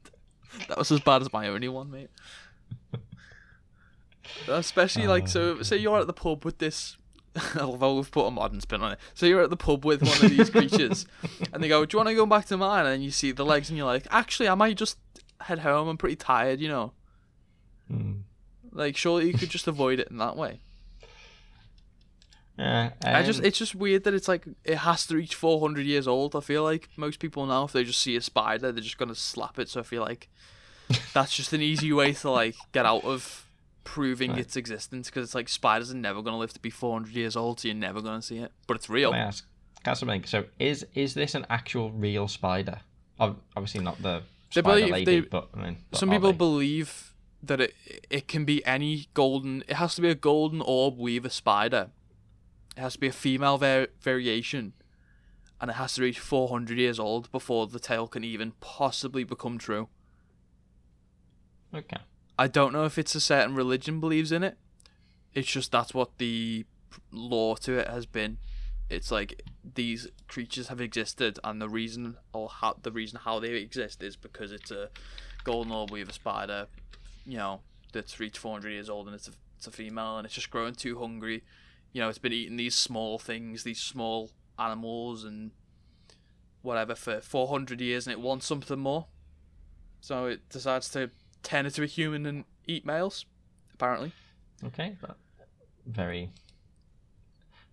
[0.69, 2.11] that was as bad as my only one, mate.
[4.49, 6.97] Especially like so, say you're at the pub with this.
[7.61, 10.13] Although we've put a modern spin on it, so you're at the pub with one
[10.25, 11.07] of these creatures,
[11.53, 13.45] and they go, "Do you want to go back to mine?" And you see the
[13.45, 14.99] legs, and you're like, "Actually, I might just
[15.43, 15.87] head home.
[15.89, 16.93] I'm pretty tired, you know."
[17.89, 18.13] Hmm.
[18.73, 20.61] Like, surely you could just avoid it in that way.
[22.61, 25.87] Yeah, I just, um, it's just weird that it's like it has to reach 400
[25.87, 26.37] years old.
[26.37, 29.15] I feel like most people now, if they just see a spider, they're just gonna
[29.15, 29.69] slap it.
[29.71, 30.29] So I feel like
[31.15, 33.47] that's just an easy way to like get out of
[33.85, 34.41] proving Right.
[34.41, 37.61] its existence because it's like spiders are never gonna live to be 400 years old,
[37.61, 38.53] so you're never gonna see it.
[38.67, 39.11] But it's real.
[39.13, 39.45] Can I ask,
[39.83, 40.25] can I ask something?
[40.25, 42.81] So, is is this an actual real spider?
[43.19, 44.23] Obviously not the
[44.55, 46.37] They spider believe- lady, they- but I mean, but Some people they?
[46.39, 47.75] believe that it
[48.11, 49.63] it can be any golden.
[49.67, 51.91] It has to be a golden orb weaver spider.
[52.81, 54.73] It has to be a female var- variation,
[55.61, 59.59] and it has to reach 400 years old before the tale can even possibly become
[59.59, 59.91] true.
[61.75, 61.99] okay.
[62.39, 64.57] I don't know if it's a certain religion believes in it.
[65.35, 66.65] It's just that's what the
[67.13, 68.39] lore to it has been.
[68.89, 69.43] It's like
[69.75, 74.17] these creatures have existed, and the reason or how the reason how they exist is
[74.17, 74.89] because it's a
[75.45, 76.67] golden orb weaver spider,
[77.27, 77.61] you know,
[77.93, 80.75] that's reached 400 years old, and it's a it's a female, and it's just growing
[80.75, 81.43] too hungry.
[81.93, 85.51] You know, it's been eating these small things, these small animals, and
[86.63, 89.07] whatever for 400 years, and it wants something more.
[90.01, 91.11] So it decides to
[91.43, 93.25] turn into a human and eat males,
[93.75, 94.13] apparently.
[94.65, 95.17] Okay, but
[95.87, 96.31] very,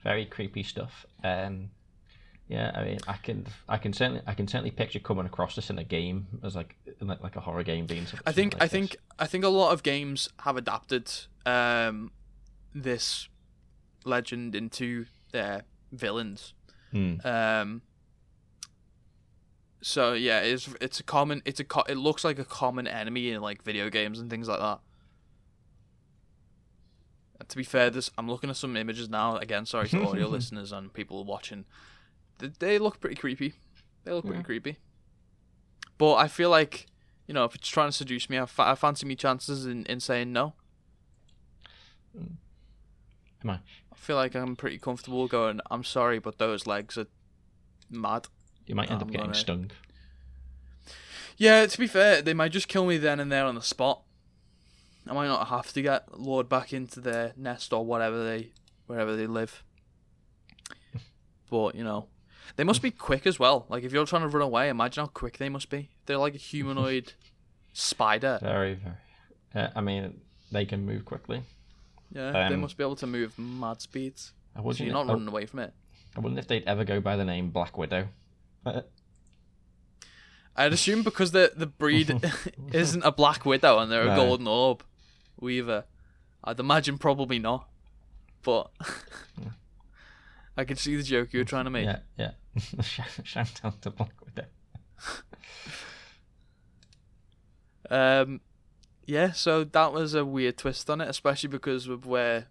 [0.04, 1.06] very creepy stuff.
[1.24, 1.70] Um,
[2.48, 5.70] yeah, I mean, I can, I can certainly, I can certainly picture coming across this
[5.70, 8.22] in a game as like, like, like a horror game being something.
[8.26, 8.72] I think like I this.
[8.72, 11.12] think I think a lot of games have adapted
[11.46, 12.12] um,
[12.74, 13.28] this
[14.08, 16.54] legend into their villains.
[16.92, 17.16] Hmm.
[17.26, 17.82] Um,
[19.82, 23.30] So yeah, it's it's a common it's a co- it looks like a common enemy
[23.30, 24.80] in like video games and things like that.
[27.40, 29.38] And to be fair, this I'm looking at some images now.
[29.38, 31.66] Again, sorry to audio listeners and people watching.
[32.40, 33.54] They, they look pretty creepy.
[34.04, 34.78] They look pretty creepy.
[35.98, 36.86] But I feel like,
[37.28, 39.86] you know, if it's trying to seduce me, I, fa- I fancy me chances in,
[39.88, 40.54] in saying no.
[43.44, 43.60] Am I?
[43.98, 45.60] I feel like I'm pretty comfortable going.
[45.72, 47.08] I'm sorry, but those legs are
[47.90, 48.28] mad.
[48.66, 49.72] You might end I'm up getting gonna- stung.
[51.36, 54.02] Yeah, to be fair, they might just kill me then and there on the spot.
[55.08, 58.52] I might not have to get lured back into their nest or whatever they,
[58.88, 59.64] wherever they live.
[61.50, 62.08] But you know,
[62.56, 63.66] they must be quick as well.
[63.70, 65.90] Like if you're trying to run away, imagine how quick they must be.
[66.06, 67.14] They're like a humanoid
[67.74, 68.40] spider.
[68.42, 68.96] Very, very.
[69.56, 70.22] Uh, I mean,
[70.52, 71.44] they can move quickly.
[72.12, 74.34] Yeah, they Um, must be able to move mad speeds.
[74.56, 75.74] I So wouldn't, you're not I, running away from it.
[76.16, 78.08] I wouldn't if they'd ever go by the name Black Widow.
[78.66, 78.82] Uh,
[80.56, 82.20] I'd assume because the the breed
[82.74, 84.84] isn't a black widow and they're a golden orb
[85.40, 85.86] weaver.
[86.44, 87.68] I'd imagine probably not.
[88.42, 88.72] But
[90.58, 91.86] I could see the joke you were trying to make.
[91.86, 92.32] yeah, yeah.
[92.82, 94.46] shout out to Black Widow.
[97.90, 98.42] Um,
[99.08, 99.32] yeah.
[99.32, 102.46] So that was a weird twist on it, especially because of where,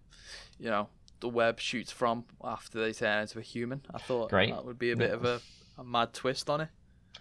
[0.59, 0.89] you know,
[1.21, 3.81] the web shoots from after they turn into a human.
[3.93, 4.51] I thought Great.
[4.53, 5.15] that would be a bit Yeah.
[5.15, 5.41] of a,
[5.77, 6.69] a mad twist on it.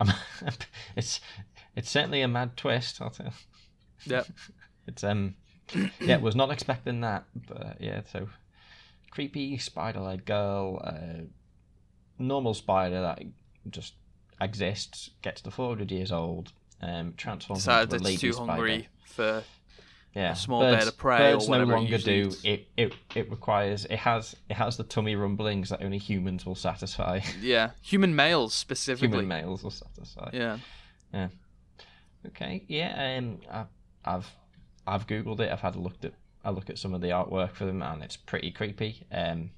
[0.01, 0.13] Um,
[0.97, 1.21] it's
[1.77, 3.01] it's certainly a mad twist.
[3.01, 3.33] I'll tell.
[4.05, 4.25] Yeah.
[4.89, 5.35] It's um,
[6.01, 8.03] yeah, was not expecting that, but uh, yeah.
[8.13, 8.29] So
[9.11, 11.25] creepy spider-like girl, uh,
[12.21, 13.21] normal spider that
[13.69, 13.95] just
[14.41, 16.53] exists, gets to 400 years old,
[16.83, 18.51] um, transforms Decided into a lady too spider.
[18.53, 19.43] hungry for.
[20.15, 22.29] Yeah, small bird of prey or birds whatever no longer usually do.
[22.29, 22.45] eats.
[22.45, 26.55] It, it it requires it has it has the tummy rumblings that only humans will
[26.55, 27.21] satisfy.
[27.43, 29.09] Yeah, human males specifically.
[29.09, 30.31] Human males will satisfy.
[30.33, 30.59] Yeah.
[31.13, 31.29] Yeah.
[32.29, 33.65] Okay, yeah, um, I,
[34.07, 34.31] I've
[34.87, 35.53] I've googled it.
[35.53, 36.13] I've had a look at
[36.45, 39.05] a look at some of the artwork for them, and it's pretty creepy.
[39.13, 39.51] Um,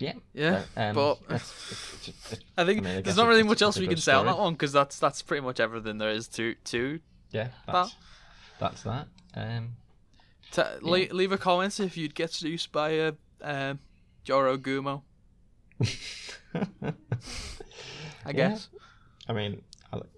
[0.00, 3.42] yeah, Yeah, uh, um, but it's- it's- it's- I think I mean, there's not really
[3.44, 6.10] much else we can say on that one because that's that's pretty much everything there
[6.10, 6.98] is to to.
[7.30, 7.94] yeah, that's
[8.58, 9.06] that's that.
[9.34, 9.76] Um,
[10.52, 13.78] to le- leave a comment if you'd get seduced by a um,
[14.24, 15.02] Joro Gumo.
[16.54, 16.62] I
[18.26, 18.32] Yeah.
[18.32, 18.68] guess.
[19.28, 20.08] I mean, I look,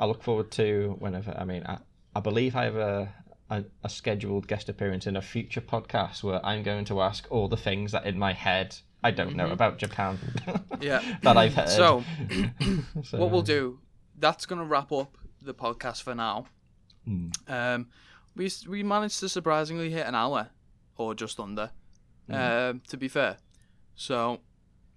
[0.00, 1.34] I look forward to whenever.
[1.36, 1.78] I mean, I,
[2.14, 3.12] I believe I have a,
[3.50, 7.48] a a scheduled guest appearance in a future podcast where I'm going to ask all
[7.48, 10.18] the things that in my head I don't know about Japan.
[10.80, 11.02] Yeah.
[11.22, 11.68] that I've heard.
[11.68, 12.04] So
[13.04, 13.80] So, what we'll do,
[14.18, 16.46] that's gonna wrap up the podcast for now.
[17.04, 17.28] Hmm.
[17.48, 17.86] Um,
[18.36, 20.50] we we managed to surprisingly hit an hour,
[20.96, 21.70] or just under.
[22.30, 23.38] Um, to be fair,
[23.96, 24.40] so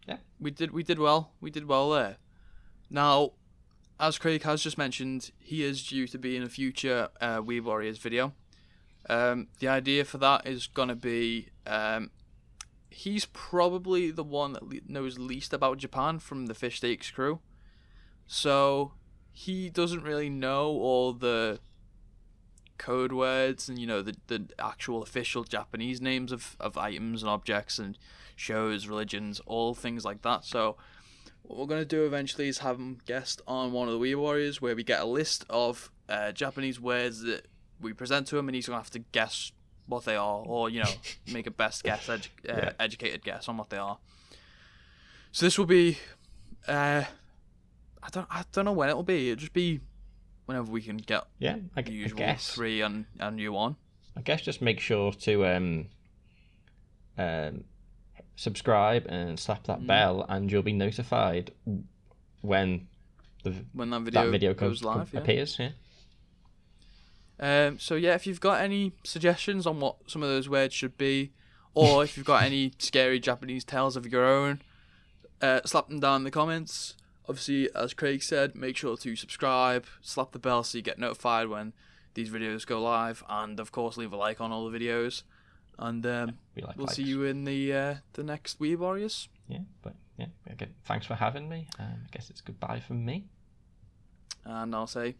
[0.07, 0.17] Yeah.
[0.39, 1.31] we did we did well.
[1.41, 2.17] We did well there.
[2.89, 3.31] Now,
[3.99, 7.63] as Craig has just mentioned, he is due to be in a future uh, Weeb
[7.63, 8.33] Warriors video.
[9.09, 12.11] Um, the idea for that is gonna be um,
[12.91, 17.39] he's probably the one that le- knows least about Japan from the Fish Steaks crew.
[18.27, 18.93] So
[19.31, 21.59] he doesn't really know all the
[22.77, 27.29] code words and you know the the actual official Japanese names of, of items and
[27.29, 27.97] objects and
[28.35, 30.45] shows, religions, all things like that.
[30.45, 30.77] So
[31.43, 34.61] what we're gonna do eventually is have him guest on one of the Weeb Warriors
[34.61, 37.47] where we get a list of uh, Japanese words that
[37.79, 39.51] we present to him and he's gonna have to guess
[39.88, 40.89] what they are or you know
[41.34, 42.71] make a best guess, edu- uh, Yeah.
[42.79, 43.97] educated guess on what they are.
[45.32, 45.97] So this will be,
[46.67, 47.03] uh,
[48.03, 49.29] I don't I don't know when it'll be.
[49.32, 49.79] It'll just be
[50.45, 52.53] whenever we can get yeah, I, the I guess.
[52.53, 53.75] three and and you one.
[54.17, 55.88] I guess just make sure to um,
[57.17, 57.63] um,
[58.36, 59.67] subscribe and slap Mm.
[59.67, 61.51] that bell, and you'll be notified
[62.41, 62.88] when
[63.43, 65.13] the when that video, that video goes co- live.
[65.13, 65.19] Yeah.
[65.21, 65.57] appears.
[65.59, 65.69] Yeah.
[67.41, 70.97] Um, so yeah, if you've got any suggestions on what some of those words should
[70.97, 71.31] be,
[71.73, 74.61] or if you've got any scary Japanese tales of your own,
[75.41, 76.95] uh, slap them down in the comments.
[77.27, 81.47] Obviously, as Craig said, make sure to subscribe, slap the bell so you get notified
[81.47, 81.73] when
[82.13, 85.23] these videos go live, and of course leave a like on all the videos.
[85.79, 89.29] And um, We like we'll see you in the uh, the next Weeb Warriors.
[89.47, 90.67] Yeah, but yeah, okay.
[90.85, 91.67] Thanks for having me.
[91.79, 93.25] Um, I guess it's goodbye from me.
[94.45, 95.15] And I'll say,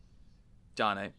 [0.76, 1.14] Giant